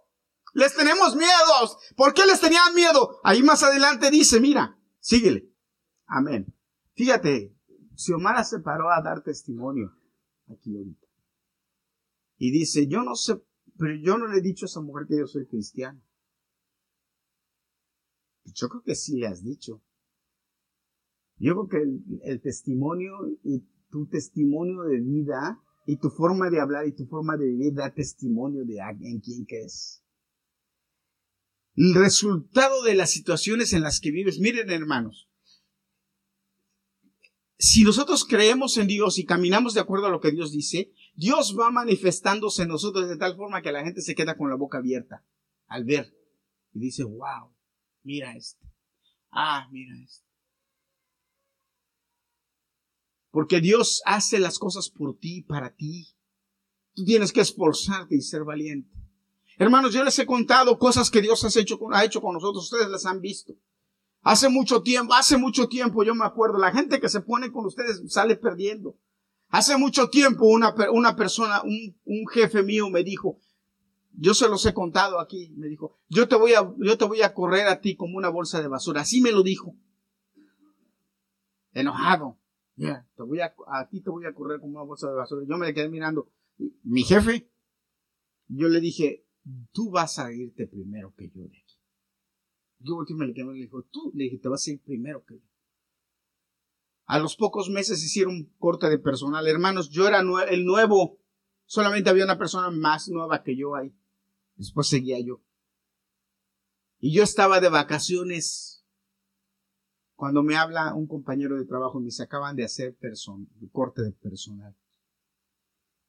[0.53, 1.79] Les tenemos miedo.
[1.95, 3.19] ¿Por qué les tenían miedo?
[3.23, 5.51] Ahí más adelante dice, mira, síguele.
[6.05, 6.55] Amén.
[6.93, 7.53] Fíjate,
[7.95, 9.97] Xiomara se paró a dar testimonio
[10.47, 11.07] aquí ahorita.
[12.37, 13.41] Y dice, yo no sé,
[13.77, 16.01] pero yo no le he dicho a esa mujer que yo soy cristiano.
[18.45, 19.81] Yo creo que sí le has dicho.
[21.37, 26.87] Yo creo que el, testimonio y tu testimonio de vida y tu forma de hablar
[26.87, 30.03] y tu forma de vivir da testimonio de alguien quien que es.
[31.75, 35.29] El resultado de las situaciones en las que vives, miren hermanos,
[37.57, 41.55] si nosotros creemos en Dios y caminamos de acuerdo a lo que Dios dice, Dios
[41.57, 44.77] va manifestándose en nosotros de tal forma que la gente se queda con la boca
[44.77, 45.25] abierta
[45.67, 46.13] al ver
[46.73, 47.53] y dice, wow,
[48.03, 48.65] mira esto.
[49.31, 50.24] Ah, mira esto.
[53.35, 56.07] Porque Dios hace las cosas por ti, para ti.
[56.93, 58.89] Tú tienes que esforzarte y ser valiente.
[59.57, 62.63] Hermanos, yo les he contado cosas que Dios ha hecho, ha hecho con nosotros.
[62.63, 63.53] Ustedes las han visto.
[64.21, 67.65] Hace mucho tiempo, hace mucho tiempo, yo me acuerdo, la gente que se pone con
[67.65, 68.95] ustedes sale perdiendo.
[69.49, 73.41] Hace mucho tiempo una, una persona, un, un jefe mío me dijo,
[74.13, 77.21] yo se los he contado aquí, me dijo, yo te voy a, yo te voy
[77.21, 79.01] a correr a ti como una bolsa de basura.
[79.01, 79.75] Así me lo dijo.
[81.73, 82.37] Enojado.
[82.75, 85.45] Ya, te voy a, a ti te voy a correr como una bolsa de basura.
[85.47, 86.29] Yo me quedé mirando.
[86.83, 87.49] Mi jefe,
[88.47, 89.25] yo le dije,
[89.71, 91.65] tú vas a irte primero que yo de
[92.85, 95.47] yo últimamente me le dijo, tú, le dije, te vas a ir primero que yo.
[97.07, 99.47] A los pocos meses hicieron corte de personal.
[99.47, 101.19] Hermanos, yo era el nuevo.
[101.65, 103.95] Solamente había una persona más nueva que yo ahí.
[104.55, 105.41] Después seguía yo.
[106.99, 108.74] Y yo estaba de vacaciones.
[110.15, 112.97] Cuando me habla un compañero de trabajo, me dice, acaban de hacer
[113.71, 114.75] corte de personal.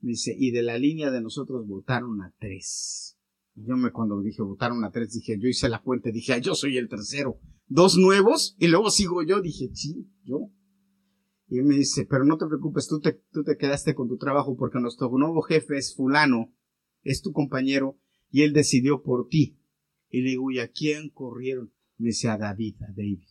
[0.01, 3.19] Me dice, y de la línea de nosotros votaron a tres.
[3.55, 6.55] Yo me cuando dije votaron a tres, dije, yo hice la cuenta, dije, ah, yo
[6.55, 7.40] soy el tercero.
[7.66, 10.51] Dos nuevos y luego sigo yo, dije, sí, yo.
[11.49, 14.57] Y me dice, pero no te preocupes, tú te, tú te quedaste con tu trabajo
[14.57, 16.53] porque nuestro nuevo jefe es fulano,
[17.03, 17.99] es tu compañero,
[18.31, 19.59] y él decidió por ti.
[20.11, 21.73] Y le digo, ¿y a quién corrieron?
[21.97, 23.23] Me dice, a David, a David.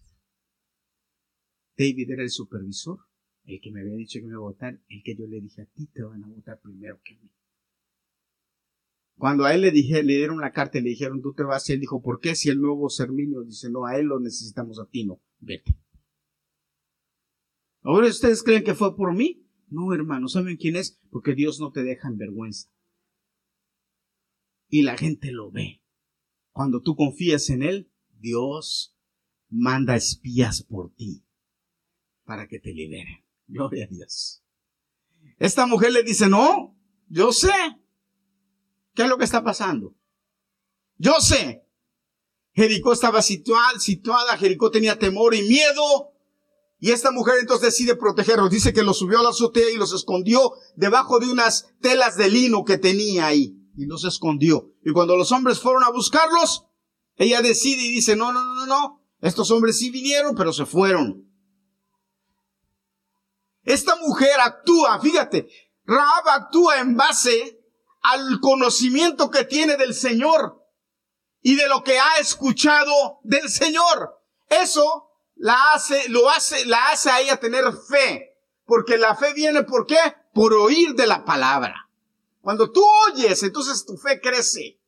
[1.77, 2.99] David era el supervisor,
[3.45, 5.61] el que me había dicho que me iba a votar, el que yo le dije,
[5.61, 7.29] a ti te van a votar primero que a mí.
[9.17, 11.69] Cuando a él le, dije, le dieron la carta y le dijeron, tú te vas,
[11.69, 14.79] y él dijo, ¿por qué si el nuevo Serminio dice, no, a él lo necesitamos
[14.79, 15.77] a ti, no, vete.
[17.81, 19.43] Ahora ustedes creen que fue por mí.
[19.67, 20.99] No, hermano, ¿saben quién es?
[21.11, 22.69] Porque Dios no te deja en vergüenza.
[24.69, 25.81] Y la gente lo ve.
[26.51, 28.97] Cuando tú confías en Él, Dios
[29.49, 31.24] manda espías por ti
[32.25, 33.23] para que te liberen.
[33.47, 34.43] Gloria a Dios.
[35.37, 36.75] Esta mujer le dice, no,
[37.07, 37.51] yo sé.
[38.93, 39.95] ¿Qué es lo que está pasando?
[40.97, 41.63] Yo sé.
[42.53, 46.13] Jericó estaba situada, situada, Jericó tenía temor y miedo.
[46.79, 48.49] Y esta mujer entonces decide protegerlos.
[48.49, 52.29] Dice que los subió a la azotea y los escondió debajo de unas telas de
[52.29, 53.57] lino que tenía ahí.
[53.77, 54.71] Y los escondió.
[54.85, 56.65] Y cuando los hombres fueron a buscarlos,
[57.17, 59.01] ella decide y dice, no, no, no, no, no.
[59.19, 61.24] Estos hombres sí vinieron, pero se fueron.
[63.65, 65.49] Esta mujer actúa, fíjate,
[65.85, 67.59] Raab actúa en base
[68.01, 70.63] al conocimiento que tiene del Señor
[71.41, 74.21] y de lo que ha escuchado del Señor.
[74.47, 78.31] Eso la hace, lo hace, la hace a ella tener fe.
[78.65, 79.97] Porque la fe viene, ¿por qué?
[80.33, 81.89] Por oír de la palabra.
[82.41, 84.79] Cuando tú oyes, entonces tu fe crece.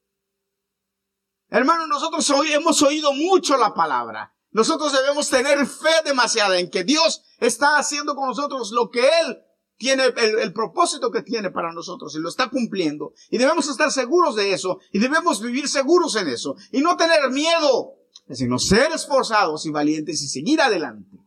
[1.50, 4.34] Hermano, nosotros hoy hemos oído mucho la palabra.
[4.58, 9.38] Nosotros debemos tener fe demasiada en que Dios está haciendo con nosotros lo que Él
[9.78, 13.14] tiene, el, propósito que tiene para nosotros y lo está cumpliendo.
[13.30, 17.30] Y debemos estar seguros de eso y debemos vivir seguros en eso y no tener
[17.30, 18.00] miedo,
[18.32, 21.20] sino ser esforzados y valientes y seguir adelante.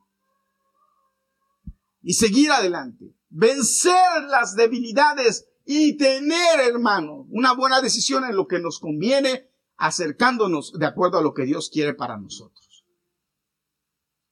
[2.02, 3.14] Y seguir adelante.
[3.28, 10.72] Vencer las debilidades y tener, hermano, una buena decisión en lo que nos conviene, acercándonos
[10.72, 12.59] de acuerdo a lo que Dios quiere para nosotros.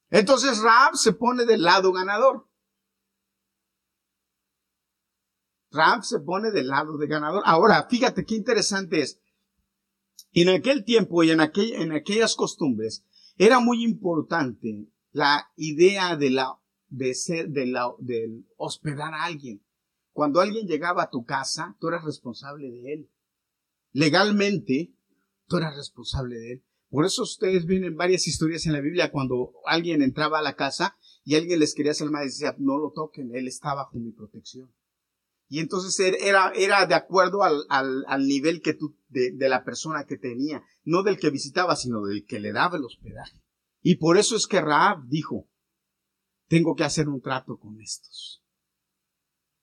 [0.09, 2.47] Entonces Raab se pone del lado ganador.
[5.71, 7.43] Raab se pone del lado de ganador.
[7.45, 9.19] Ahora, fíjate qué interesante es.
[10.31, 13.05] En aquel tiempo y en, en aquellas costumbres
[13.37, 19.63] era muy importante la idea de la de ser de la de hospedar a alguien.
[20.11, 23.09] Cuando alguien llegaba a tu casa, tú eras responsable de él.
[23.91, 24.93] Legalmente,
[25.47, 26.63] tú eras responsable de él.
[26.89, 30.55] Por eso ustedes ven en varias historias en la Biblia cuando alguien entraba a la
[30.55, 33.99] casa y alguien les quería hacer mal y decía, no lo toquen, él está bajo
[33.99, 34.73] mi protección.
[35.47, 39.49] Y entonces er, era, era de acuerdo al, al, al nivel que tú, de, de,
[39.49, 43.41] la persona que tenía, no del que visitaba, sino del que le daba el hospedaje.
[43.81, 45.47] Y por eso es que Raab dijo,
[46.47, 48.43] tengo que hacer un trato con estos.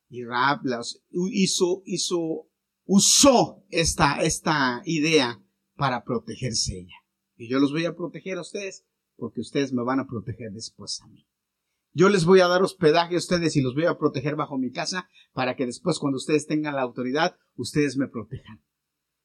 [0.08, 2.48] Y Raab las hizo, hizo,
[2.84, 5.40] usó esta, esta idea
[5.76, 7.05] para protegerse ella.
[7.37, 8.85] Y yo los voy a proteger a ustedes
[9.16, 11.27] porque ustedes me van a proteger después a mí.
[11.92, 14.70] Yo les voy a dar hospedaje a ustedes y los voy a proteger bajo mi
[14.70, 18.62] casa para que después cuando ustedes tengan la autoridad, ustedes me protejan.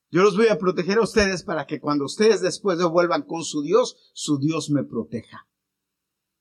[0.09, 3.61] Yo los voy a proteger a ustedes para que cuando ustedes después vuelvan con su
[3.61, 5.49] Dios, su Dios me proteja.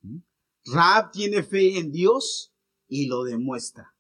[0.03, 0.19] ¿Mm?
[0.67, 2.53] Raab tiene fe en Dios
[2.87, 3.95] y lo demuestra.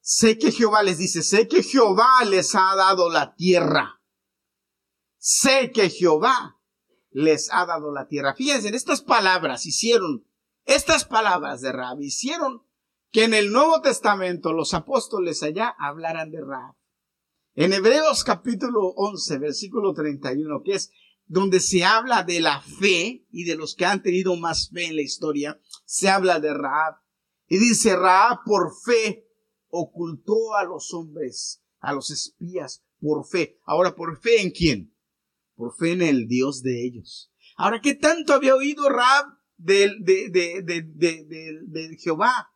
[0.00, 3.95] Sé que Jehová les dice, sé que Jehová les ha dado la tierra
[5.26, 6.56] sé que Jehová
[7.10, 8.36] les ha dado la tierra.
[8.36, 10.24] Fíjense, estas palabras hicieron,
[10.66, 12.62] estas palabras de Rab hicieron
[13.10, 16.76] que en el Nuevo Testamento los apóstoles allá hablaran de Rab.
[17.56, 20.92] En Hebreos capítulo 11, versículo 31, que es
[21.24, 24.94] donde se habla de la fe y de los que han tenido más fe en
[24.94, 27.00] la historia, se habla de Raab.
[27.48, 29.26] Y dice, Raab por fe
[29.70, 33.58] ocultó a los hombres, a los espías, por fe.
[33.64, 34.95] Ahora, ¿por fe en quién?
[35.56, 37.32] Por fe en el Dios de ellos.
[37.56, 39.24] Ahora, ¿qué tanto había oído Rab
[39.56, 42.50] de, de, de, de, Jehová?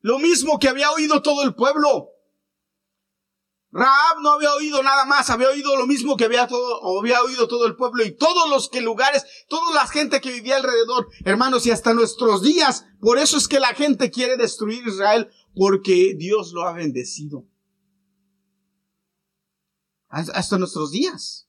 [0.00, 2.10] Lo mismo que había oído todo el pueblo.
[3.72, 7.46] Raab no había oído nada más, había oído lo mismo que había todo, había oído
[7.48, 11.66] todo el pueblo y todos los que lugares, toda la gente que vivía alrededor, hermanos,
[11.66, 12.86] y hasta nuestros días.
[13.00, 17.44] Por eso es que la gente quiere destruir Israel, porque Dios lo ha bendecido.
[20.08, 21.45] Hasta nuestros días.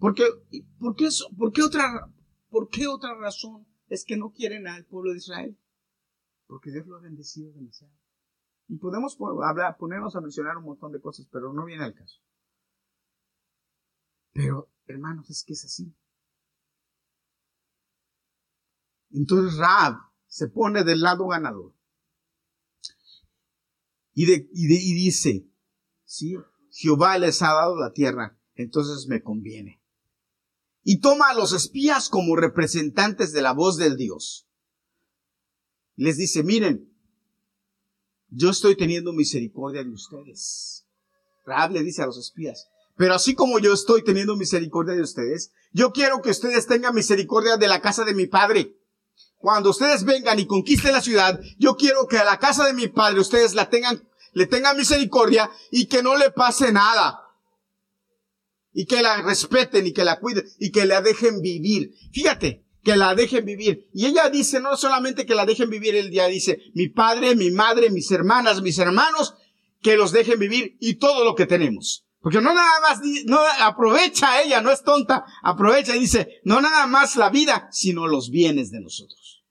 [0.00, 0.24] ¿Por qué,
[0.78, 2.10] por qué, otra,
[2.48, 5.58] por qué otra razón es que no quieren al pueblo de Israel?
[6.46, 7.92] Porque Dios lo ha bendecido demasiado.
[8.66, 12.18] Y podemos hablar, ponernos a mencionar un montón de cosas, pero no viene al caso.
[14.32, 15.94] Pero, hermanos, es que es así.
[19.10, 21.74] Entonces Raab se pone del lado ganador.
[24.14, 25.46] Y, y dice,
[26.04, 26.36] sí,
[26.70, 29.79] Jehová les ha dado la tierra, entonces me conviene
[30.82, 34.46] y toma a los espías como representantes de la voz del Dios.
[35.96, 36.90] Les dice, miren,
[38.28, 40.86] yo estoy teniendo misericordia de ustedes.
[41.44, 45.52] Rahab le dice a los espías, pero así como yo estoy teniendo misericordia de ustedes,
[45.72, 48.76] yo quiero que ustedes tengan misericordia de la casa de mi padre.
[49.38, 52.88] Cuando ustedes vengan y conquisten la ciudad, yo quiero que a la casa de mi
[52.88, 57.29] padre ustedes la tengan, le tengan misericordia y que no le pase nada.
[58.72, 61.92] Y que la respeten y que la cuiden y que la dejen vivir.
[62.12, 63.88] Fíjate, que la dejen vivir.
[63.92, 67.50] Y ella dice, no solamente que la dejen vivir, el día dice, mi padre, mi
[67.50, 69.34] madre, mis hermanas, mis hermanos,
[69.82, 72.06] que los dejen vivir y todo lo que tenemos.
[72.20, 76.86] Porque no nada más, no aprovecha ella, no es tonta, aprovecha y dice, no nada
[76.86, 79.42] más la vida, sino los bienes de nosotros.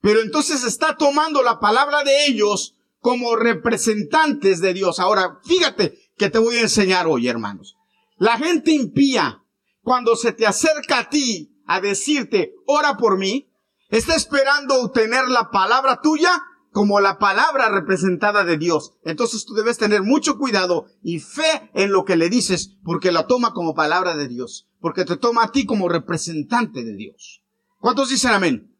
[0.00, 4.98] Pero entonces está tomando la palabra de ellos como representantes de Dios.
[5.00, 7.76] Ahora, fíjate que te voy a enseñar hoy, hermanos.
[8.16, 9.42] La gente impía,
[9.82, 13.50] cuando se te acerca a ti a decirte, ora por mí,
[13.90, 18.92] está esperando obtener la palabra tuya como la palabra representada de Dios.
[19.02, 23.26] Entonces tú debes tener mucho cuidado y fe en lo que le dices, porque la
[23.26, 27.42] toma como palabra de Dios, porque te toma a ti como representante de Dios.
[27.78, 28.76] ¿Cuántos dicen amén?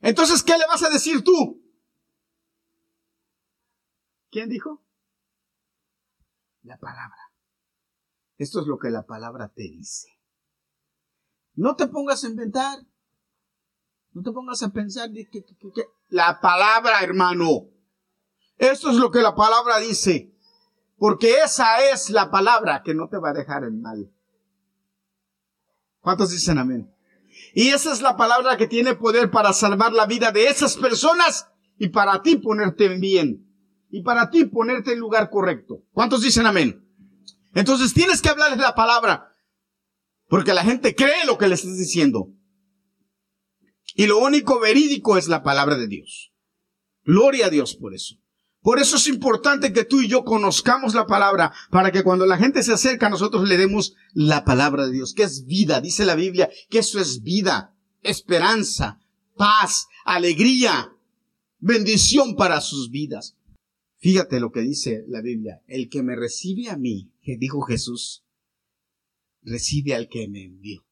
[0.00, 1.62] Entonces, ¿qué le vas a decir tú?
[4.36, 4.82] ¿Quién dijo?
[6.60, 7.32] La palabra.
[8.36, 10.08] Esto es lo que la palabra te dice.
[11.54, 12.80] No te pongas a inventar.
[14.12, 15.08] No te pongas a pensar
[16.10, 17.70] la palabra, hermano.
[18.58, 20.36] Esto es lo que la palabra dice.
[20.98, 24.12] Porque esa es la palabra que no te va a dejar en mal.
[26.00, 26.94] ¿Cuántos dicen amén?
[27.54, 31.48] Y esa es la palabra que tiene poder para salvar la vida de esas personas
[31.78, 33.45] y para ti ponerte en bien.
[33.90, 35.82] Y para ti ponerte en lugar correcto.
[35.92, 36.84] ¿Cuántos dicen amén?
[37.54, 39.32] Entonces tienes que hablarles la palabra.
[40.28, 42.32] Porque la gente cree lo que le estás diciendo.
[43.94, 46.32] Y lo único verídico es la palabra de Dios.
[47.04, 48.16] Gloria a Dios por eso.
[48.66, 52.36] Por eso es importante que tú y yo conozcamos la palabra, para que cuando la
[52.36, 56.16] gente se acerca nosotros le demos la palabra de Dios, que es vida, dice la
[56.16, 58.98] Biblia, que eso es vida, esperanza,
[59.36, 60.92] paz, alegría,
[61.60, 63.35] bendición para sus vidas.
[63.98, 68.24] Fíjate lo que dice la Biblia, el que me recibe a mí, que dijo Jesús,
[69.42, 70.86] recibe al que me envió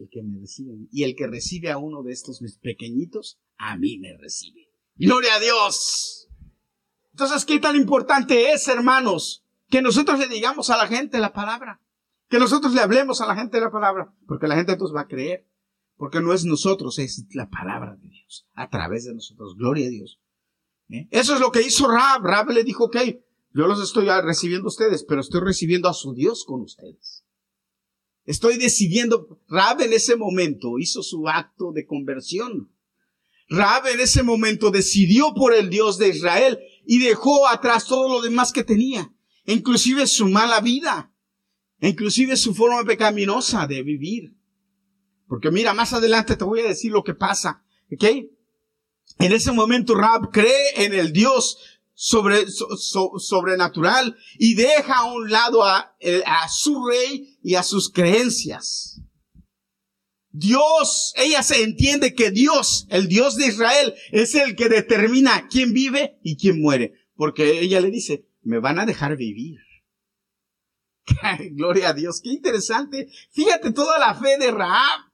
[0.00, 0.88] el que me recibe.
[0.90, 4.68] Y el que recibe a uno de estos mis pequeñitos, a mí me recibe.
[4.96, 6.28] Gloria a Dios.
[7.12, 11.80] Entonces, ¿qué tan importante es, hermanos, que nosotros le digamos a la gente la palabra?
[12.28, 15.08] Que nosotros le hablemos a la gente la palabra, porque la gente entonces va a
[15.08, 15.46] creer.
[15.96, 19.54] Porque no es nosotros, es la palabra de Dios, a través de nosotros.
[19.56, 20.18] Gloria a Dios.
[20.90, 21.08] ¿Eh?
[21.10, 22.22] Eso es lo que hizo Rab.
[22.22, 22.96] Rab le dijo, ok,
[23.52, 27.24] yo los estoy recibiendo a ustedes, pero estoy recibiendo a su Dios con ustedes.
[28.24, 32.70] Estoy decidiendo, Rab en ese momento hizo su acto de conversión.
[33.48, 38.20] Rab en ese momento decidió por el Dios de Israel y dejó atrás todo lo
[38.20, 39.12] demás que tenía,
[39.46, 41.12] inclusive su mala vida,
[41.80, 44.36] inclusive su forma pecaminosa de vivir.
[45.26, 48.04] Porque mira, más adelante te voy a decir lo que pasa, ¿ok?
[49.18, 51.58] En ese momento Rab cree en el Dios
[51.94, 59.00] sobre, sobrenatural y deja a un lado a, a su rey y a sus creencias.
[60.32, 65.72] Dios, ella se entiende que Dios, el Dios de Israel, es el que determina quién
[65.72, 66.94] vive y quién muere.
[67.16, 69.58] Porque ella le dice, me van a dejar vivir.
[71.52, 73.08] Gloria a Dios, qué interesante.
[73.30, 75.10] Fíjate toda la fe de Raab.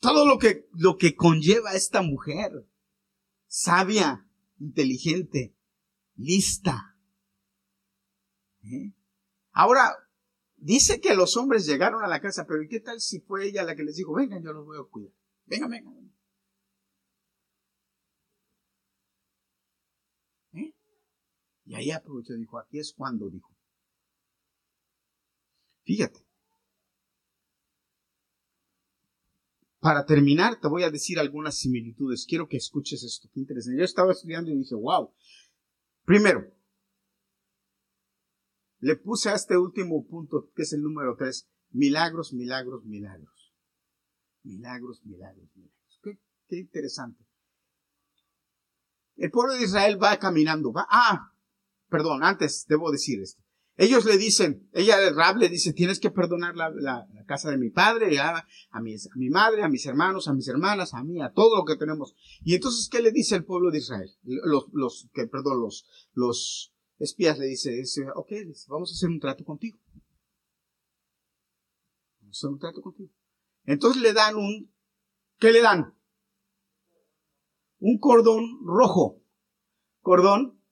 [0.00, 2.50] Todo lo que, lo que conlleva esta mujer.
[3.56, 5.54] Sabia, inteligente,
[6.16, 6.98] lista.
[8.64, 8.92] ¿Eh?
[9.52, 9.94] Ahora,
[10.56, 13.62] dice que los hombres llegaron a la casa, pero ¿y qué tal si fue ella
[13.62, 15.12] la que les dijo, vengan, yo los voy a cuidar?
[15.46, 16.12] Vengan, vengan.
[20.54, 20.74] ¿Eh?
[21.64, 23.54] Y ahí aprovechó dijo, aquí es cuando dijo.
[25.84, 26.23] Fíjate.
[29.84, 32.24] Para terminar, te voy a decir algunas similitudes.
[32.26, 33.28] Quiero que escuches esto.
[33.30, 33.78] Qué interesante.
[33.78, 35.12] Yo estaba estudiando y dije, wow,
[36.06, 36.50] Primero,
[38.80, 43.52] le puse a este último punto, que es el número tres, milagros, milagros, milagros.
[44.42, 46.00] Milagros, milagros, milagros.
[46.48, 47.22] Qué, interesante.
[49.16, 51.30] El pueblo de Israel va caminando, va, ah,
[51.90, 53.43] perdón, antes debo decir esto.
[53.76, 58.18] Ellos le dicen, ella, Rab le dice, tienes que perdonar la, casa de mi padre,
[58.20, 61.56] a, a, a mi madre, a mis hermanos, a mis hermanas, a mí, a todo
[61.56, 62.14] lo que tenemos.
[62.42, 64.10] Y entonces, ¿qué le dice el pueblo de Israel?
[64.22, 68.30] Los, los, que, perdón, los, los espías le dice, dice, ok,
[68.68, 69.78] vamos a hacer un trato contigo.
[72.20, 73.10] Vamos a hacer un trato contigo.
[73.64, 74.72] Entonces le dan un,
[75.38, 75.98] ¿qué le dan?
[77.78, 79.20] Un cordón rojo.
[80.00, 80.62] Cordón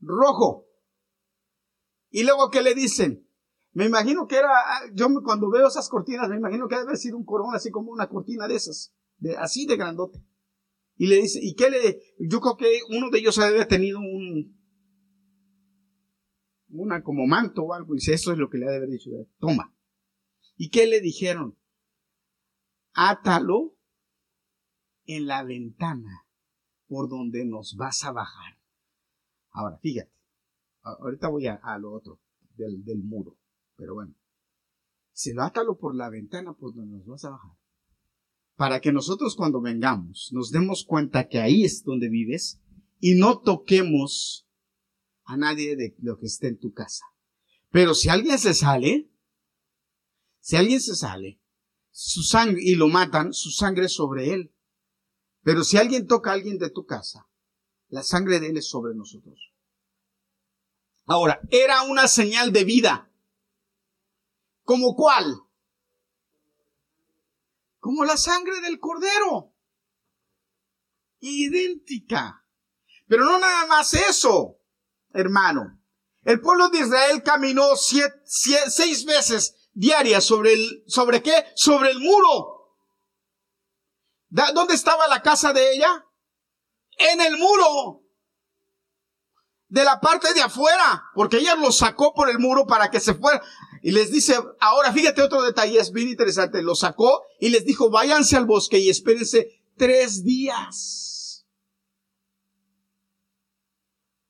[0.00, 0.67] rojo.
[2.10, 3.26] Y luego, ¿qué le dicen?
[3.72, 4.50] Me imagino que era,
[4.94, 8.08] yo cuando veo esas cortinas, me imagino que debe ser un corona así como una
[8.08, 10.24] cortina de esas, de, así de grandote.
[10.96, 12.00] Y le dice, ¿y qué le?
[12.18, 14.58] Yo creo que uno de ellos había tenido un,
[16.70, 17.94] una como manto o algo.
[17.94, 19.10] Y dice, eso es lo que le ha de haber dicho.
[19.38, 19.74] Toma.
[20.56, 21.56] ¿Y qué le dijeron?
[22.94, 23.76] Átalo
[25.04, 26.26] en la ventana
[26.88, 28.58] por donde nos vas a bajar.
[29.50, 30.17] Ahora, fíjate.
[31.00, 32.20] Ahorita voy a, lo otro,
[32.56, 33.36] del, del, muro.
[33.76, 34.14] Pero bueno.
[35.12, 37.52] Se lo átalo por la ventana por donde nos vas a bajar
[38.58, 42.60] para que nosotros cuando vengamos nos demos cuenta que ahí es donde vives
[42.98, 44.48] y no toquemos
[45.22, 47.04] a nadie de lo que esté en tu casa.
[47.70, 49.12] Pero si alguien se sale,
[50.40, 51.40] si alguien se sale,
[51.92, 54.52] su sangre y lo matan, su sangre es sobre él.
[55.42, 57.28] Pero si alguien toca a alguien de tu casa,
[57.88, 59.52] la sangre de él es sobre nosotros.
[61.08, 63.10] Ahora, era una señal de vida.
[64.62, 65.48] ¿Como cuál?
[67.88, 69.54] como la sangre del cordero.
[71.20, 72.44] Idéntica.
[73.06, 74.58] Pero no nada más eso,
[75.14, 75.80] hermano.
[76.22, 81.46] El pueblo de Israel caminó seis veces diarias sobre el, ¿sobre qué?
[81.54, 82.76] Sobre el muro.
[84.28, 86.04] ¿Dónde estaba la casa de ella?
[86.98, 88.02] En el muro.
[89.68, 93.14] De la parte de afuera, porque ella lo sacó por el muro para que se
[93.14, 93.42] fuera.
[93.82, 96.62] Y les dice, ahora fíjate otro detalle, es bien interesante.
[96.62, 101.46] Lo sacó y les dijo, váyanse al bosque y espérense tres días.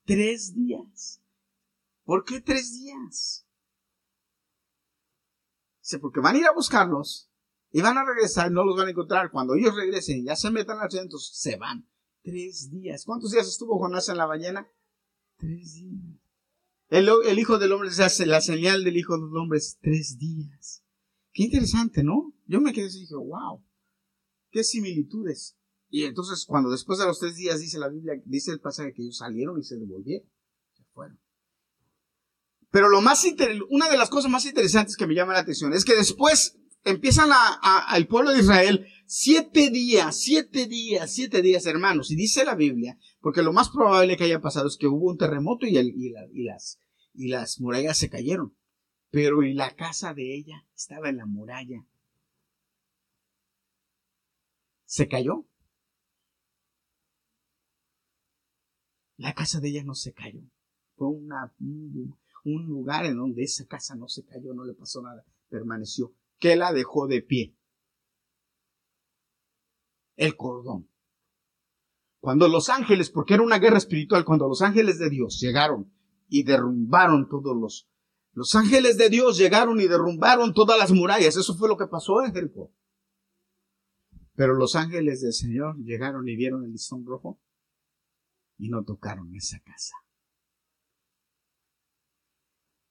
[0.04, 1.20] Tres días.
[2.04, 3.46] ¿Por qué tres días?
[5.82, 7.30] Dice, porque van a ir a buscarlos
[7.70, 9.30] y van a regresar no los van a encontrar.
[9.30, 11.88] Cuando ellos regresen ya se metan al centro, se van.
[12.22, 13.04] Tres días.
[13.04, 14.70] ¿Cuántos días estuvo Jonás en la ballena?
[15.38, 16.18] Tres días.
[16.88, 20.82] El, Hijo del Hombre se hace la señal del Hijo del Hombre es tres días.
[21.32, 22.34] Qué interesante, ¿no?
[22.46, 23.64] Yo me quedé y dije, wow,
[24.50, 25.56] qué similitudes.
[25.90, 29.02] Y entonces cuando después de los tres días dice la Biblia, dice el pasaje que
[29.02, 30.28] ellos salieron y se devolvieron.
[30.72, 31.20] Se fueron.
[32.70, 33.24] Pero lo más
[33.70, 37.30] una de las cosas más interesantes que me llama la atención es que después empiezan
[37.32, 42.10] a, el pueblo de Israel siete días, siete días, siete días, hermanos.
[42.10, 45.16] Y dice la Biblia porque lo más probable que haya pasado es que hubo un
[45.16, 46.78] terremoto y, el, y, las,
[47.14, 48.54] y las murallas se cayeron.
[49.10, 51.86] Pero en la casa de ella estaba en la muralla.
[54.84, 55.46] Se cayó.
[59.16, 60.42] La casa de ella no se cayó.
[60.96, 65.24] Fue un, un lugar en donde esa casa no se cayó, no le pasó nada.
[65.48, 66.14] Permaneció.
[66.38, 67.57] ¿Qué la dejó de pie?
[70.18, 70.90] El cordón.
[72.20, 75.92] Cuando los ángeles, porque era una guerra espiritual, cuando los ángeles de Dios llegaron
[76.28, 77.88] y derrumbaron todos los...
[78.32, 81.36] Los ángeles de Dios llegaron y derrumbaron todas las murallas.
[81.36, 82.72] Eso fue lo que pasó en Jericó.
[84.34, 87.40] Pero los ángeles del Señor llegaron y vieron el listón rojo
[88.58, 89.94] y no tocaron esa casa.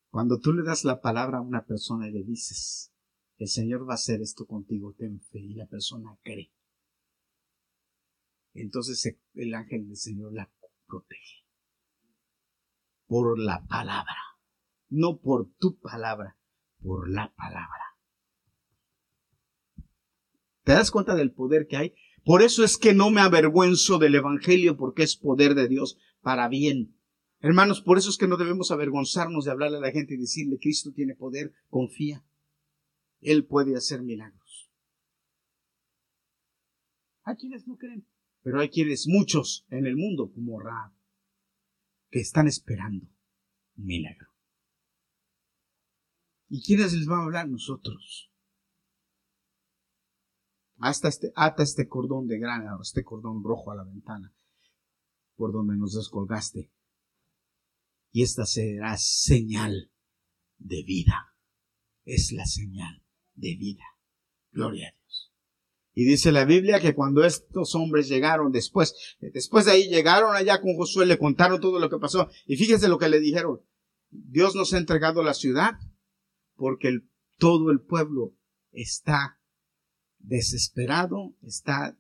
[0.10, 2.94] Cuando tú le das la palabra a una persona y le dices,
[3.38, 6.54] el Señor va a hacer esto contigo, ten fe, y la persona cree
[8.62, 10.52] entonces el ángel del Señor la
[10.88, 11.46] protege.
[13.08, 14.16] Por la palabra.
[14.90, 16.38] No por tu palabra,
[16.82, 17.84] por la palabra.
[20.64, 21.96] ¿Te das cuenta del poder que hay?
[22.24, 26.50] Por eso es que no me avergüenzo del Evangelio, porque es poder de Dios para
[26.50, 26.98] bien.
[27.40, 30.58] Hermanos, por eso es que no debemos avergonzarnos de hablarle a la gente y decirle,
[30.60, 32.26] Cristo tiene poder, confía.
[33.22, 34.70] Él puede hacer milagros.
[37.24, 38.06] Hay quienes no creen.
[38.48, 40.96] Pero hay quienes, muchos en el mundo, como Ra,
[42.10, 43.06] que están esperando
[43.76, 44.30] un milagro.
[46.48, 47.50] ¿Y quiénes les van a hablar?
[47.50, 48.32] Nosotros.
[50.78, 54.34] Hasta este, ata este cordón de grana, este cordón rojo a la ventana,
[55.36, 56.72] por donde nos descolgaste.
[58.14, 59.92] Y esta será señal
[60.58, 61.36] de vida.
[62.06, 63.04] Es la señal
[63.36, 63.84] de vida.
[64.54, 64.97] Gloria a Dios.
[65.98, 70.62] Y dice la Biblia que cuando estos hombres llegaron después, después de ahí llegaron allá
[70.62, 72.30] con Josué, le contaron todo lo que pasó.
[72.46, 73.62] Y fíjense lo que le dijeron.
[74.12, 75.80] Dios nos ha entregado la ciudad
[76.56, 77.00] porque
[77.40, 78.36] todo el pueblo
[78.70, 79.40] está
[80.20, 81.98] desesperado, está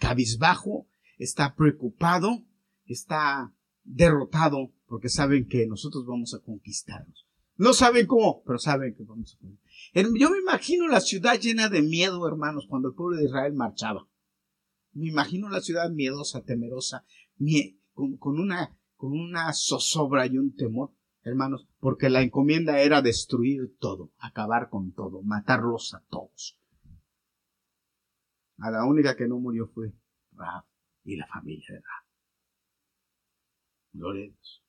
[0.00, 2.44] cabizbajo, está preocupado,
[2.84, 3.54] está
[3.84, 7.23] derrotado porque saben que nosotros vamos a conquistarlos.
[7.56, 10.20] No saben cómo, pero saben que vamos a conquistarlos.
[10.20, 14.08] Yo me imagino la ciudad llena de miedo, hermanos, cuando el pueblo de Israel marchaba.
[14.92, 17.04] Me imagino la ciudad miedosa, temerosa,
[17.94, 20.92] con, una, con una zozobra y un temor,
[21.22, 26.58] hermanos, porque la encomienda era destruir todo, acabar con todo, matarlos a todos.
[28.58, 29.92] A la única que no murió fue
[30.32, 30.64] Rab
[31.04, 32.04] y la familia de Rab.
[33.92, 34.64] Gloria a Dios.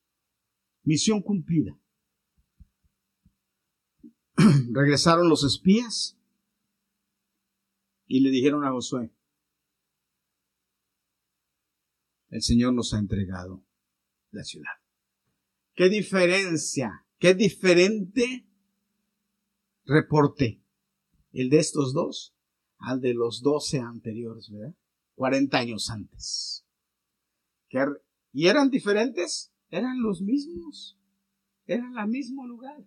[0.82, 1.76] Misión cumplida.
[4.72, 6.18] Regresaron los espías
[8.06, 9.12] y le dijeron a Josué,
[12.28, 13.64] el Señor nos ha entregado
[14.30, 14.72] la ciudad.
[15.74, 17.06] ¿Qué diferencia?
[17.18, 18.46] ¿Qué diferente
[19.84, 20.62] reporte
[21.32, 22.34] el de estos dos
[22.78, 24.74] al de los doce anteriores, ¿verdad?
[25.14, 26.66] 40 años antes.
[28.32, 29.52] ¿Y eran diferentes?
[29.70, 30.98] Eran los mismos.
[31.66, 32.84] Eran el mismo lugar.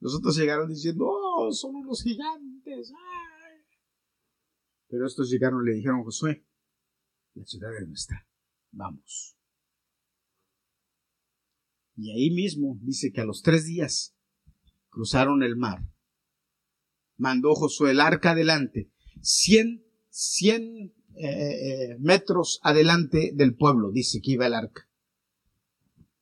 [0.00, 2.92] Los otros llegaron diciendo, oh, son unos gigantes.
[4.88, 6.44] Pero estos llegaron y le dijeron Josué,
[7.34, 8.26] la ciudad es nuestra,
[8.72, 9.36] vamos.
[11.96, 14.16] Y ahí mismo dice que a los tres días
[14.88, 15.86] cruzaron el mar.
[17.18, 18.90] Mandó Josué el arca adelante,
[19.20, 24.88] cien, cien eh, eh, metros adelante del pueblo, dice que iba el arca.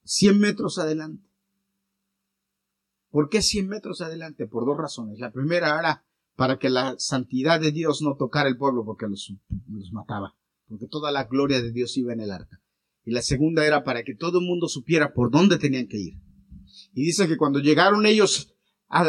[0.02, 1.27] Cien metros adelante.
[3.10, 4.46] ¿Por qué 100 metros adelante?
[4.46, 5.18] Por dos razones.
[5.18, 6.04] La primera era
[6.36, 9.32] para que la santidad de Dios no tocara el pueblo porque los,
[9.92, 10.36] mataba,
[10.68, 12.60] porque toda la gloria de Dios iba en el arca.
[13.04, 16.14] Y la segunda era para que todo el mundo supiera por dónde tenían que ir.
[16.92, 18.54] Y dice que cuando llegaron ellos
[18.88, 19.08] al,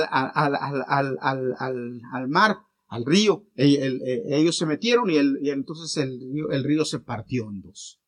[2.29, 8.01] mar, al río, ellos se metieron y, y entonces el río se partió en dos.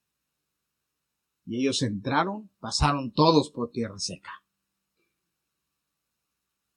[1.46, 4.41] Y ellos entraron, pasaron todos por tierra seca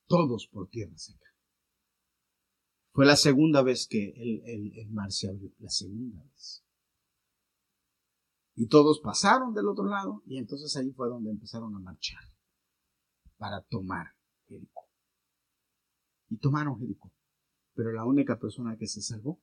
[0.07, 1.25] todos por tierra seca.
[2.95, 6.63] Fue la segunda vez que el, mar se abrió, la segunda vez.
[8.55, 12.21] Y todos pasaron del otro lado y entonces ahí fue donde empezaron a marchar
[13.37, 14.15] para tomar
[14.47, 14.89] Jericó.
[16.29, 17.11] Y tomaron Jericó.
[17.73, 19.41] Pero la única persona que se salvó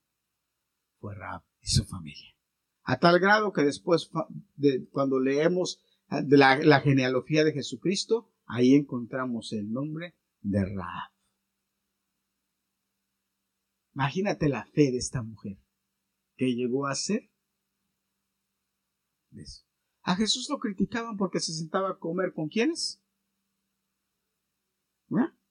[0.99, 2.35] fue Rab y su familia.
[2.85, 4.11] A tal grado que después,
[4.55, 11.12] de, cuando leemos de la, la genealogía de Jesucristo, ahí encontramos el nombre de Raab.
[13.95, 15.59] Imagínate la fe de esta mujer
[16.36, 17.30] que llegó a ser.
[20.03, 23.01] A Jesús lo criticaban porque se sentaba a comer con quiénes?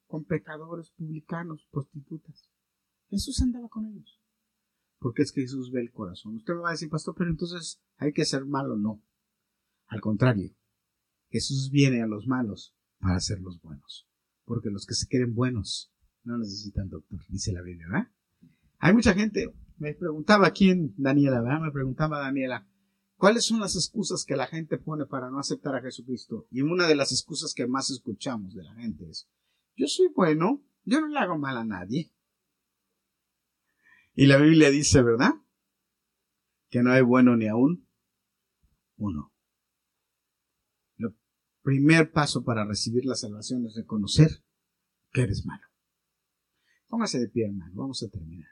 [0.08, 2.50] Con pecadores, publicanos, prostitutas.
[3.10, 4.20] Jesús andaba con ellos.
[5.00, 6.36] Porque es que Jesús ve el corazón.
[6.36, 8.76] Usted me va a decir, pastor, pero entonces hay que ser malo.
[8.76, 9.02] No.
[9.88, 10.54] Al contrario.
[11.30, 14.11] Jesús viene a los malos para hacerlos buenos
[14.46, 15.92] porque los que se quieren buenos
[16.24, 18.12] no necesitan doctor, dice la Biblia, ¿verdad?
[18.80, 21.62] Hay mucha gente, me preguntaba quién, Daniela, ¿verdad?
[21.62, 22.68] Me preguntaba Daniela,
[23.16, 26.48] ¿cuáles son las excusas que la gente pone para no aceptar a Jesucristo?
[26.52, 29.28] Y una de las excusas que más escuchamos de la gente es,
[29.76, 32.12] yo soy bueno, yo no le hago mal a nadie.
[34.14, 35.34] Y la Biblia dice, ¿verdad?
[36.70, 37.88] Que no hay bueno ni aún
[38.98, 39.31] uno
[41.62, 44.44] primer paso para recibir la salvación es reconocer
[45.12, 45.64] que eres malo.
[46.88, 47.72] Póngase de pie, hermano.
[47.76, 48.50] Vamos a terminar.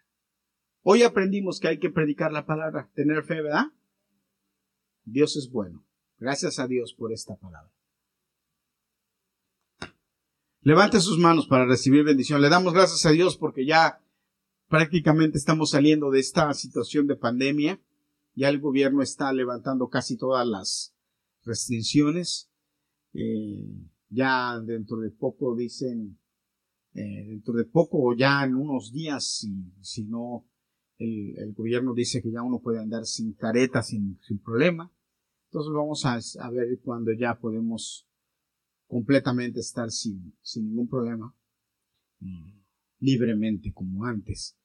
[0.82, 3.66] Hoy aprendimos que hay que predicar la palabra, tener fe, ¿verdad?
[5.04, 5.86] Dios es bueno.
[6.18, 7.72] Gracias a Dios por esta palabra.
[10.62, 12.42] Levante sus manos para recibir bendición.
[12.42, 14.02] Le damos gracias a Dios porque ya
[14.68, 17.82] prácticamente estamos saliendo de esta situación de pandemia.
[18.36, 20.94] Ya el gobierno está levantando casi todas las
[21.44, 22.49] restricciones.
[23.14, 26.20] Eh, ya dentro de poco dicen,
[26.94, 30.46] eh, dentro de poco o ya en unos días, si, si no,
[30.98, 34.92] el, gobierno dice que ya uno puede andar sin careta, sin, sin problema.
[35.46, 38.08] Entonces vamos a, a, ver cuando ya podemos
[38.88, 41.36] completamente estar sin, sin ningún problema,
[42.22, 42.64] eh,
[43.00, 44.56] libremente como antes.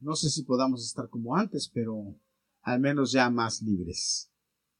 [0.00, 2.14] no sé si podamos estar como antes, pero
[2.62, 4.30] al menos ya más libres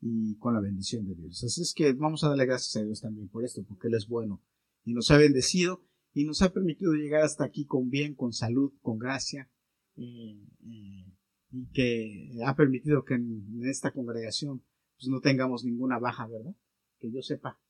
[0.01, 1.45] y con la bendición de Dios.
[1.45, 4.09] Así es que vamos a darle gracias a Dios también por esto, porque Él es
[4.09, 4.43] bueno
[4.85, 5.83] y nos ha bendecido
[6.13, 9.51] y nos ha permitido llegar hasta aquí con bien, con salud, con gracia
[9.97, 11.13] eh, eh,
[11.53, 14.63] y que ha permitido que en, esta congregación
[14.97, 16.55] pues no tengamos ninguna baja, ¿verdad?
[16.99, 17.61] Que yo sepa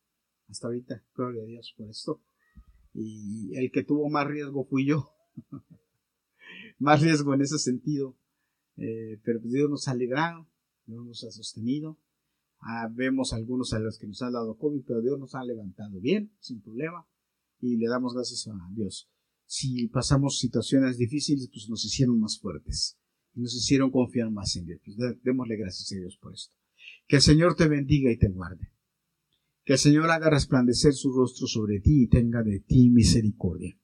[0.48, 2.22] hasta ahorita, gloria a Dios por esto.
[2.92, 5.12] Y el que tuvo más riesgo fui yo,
[6.78, 8.16] más riesgo en ese sentido,
[8.76, 10.48] eh, pero pues Dios nos ha librado,
[10.86, 11.98] Dios nos ha sostenido
[12.60, 16.00] Ah, vemos algunos a los que nos ha dado COVID, pero Dios nos ha levantado
[16.00, 17.06] bien, sin problema,
[17.58, 19.10] y le damos gracias a Dios.
[19.46, 23.00] Si pasamos situaciones difíciles, pues nos hicieron más fuertes
[23.34, 24.80] nos hicieron confiar más en Dios.
[24.84, 26.54] Pues démosle gracias a Dios por esto.
[27.06, 28.72] Que el Señor te bendiga y te guarde.
[29.64, 33.78] Que el Señor haga resplandecer su rostro sobre ti y tenga de ti misericordia.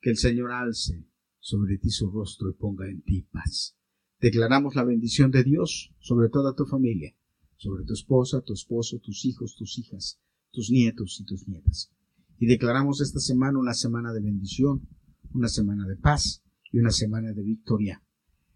[0.00, 1.06] Que el Señor alce
[1.38, 3.76] sobre ti su rostro y ponga en ti paz.
[4.20, 7.16] Declaramos la bendición de Dios sobre toda tu familia,
[7.62, 10.18] sobre tu esposa, tu esposo, tus hijos, tus hijas,
[10.50, 11.92] tus nietos y tus nietas.
[12.38, 14.88] Y declaramos esta semana una semana de bendición,
[15.32, 16.42] una semana de paz
[16.72, 18.02] y una semana de victoria.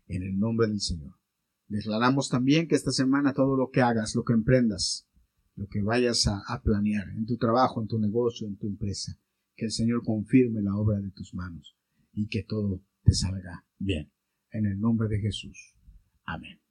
[0.08, 1.14] En el nombre del Señor.
[1.68, 5.06] Declaramos también que esta semana todo lo que hagas, lo que emprendas,
[5.54, 9.18] lo que vayas a, a, planear en tu trabajo, en tu negocio, en tu empresa,
[9.54, 11.76] que el Señor confirme la obra de tus manos
[12.12, 14.10] y que todo te salga bien.
[14.50, 15.76] En el nombre de Jesús.
[16.24, 16.65] Amén.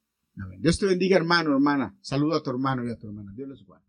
[0.58, 1.96] Dios te bendiga, hermano, hermana.
[2.00, 3.32] Saluda a tu hermano y a tu hermana.
[3.34, 3.85] Dios les guarde.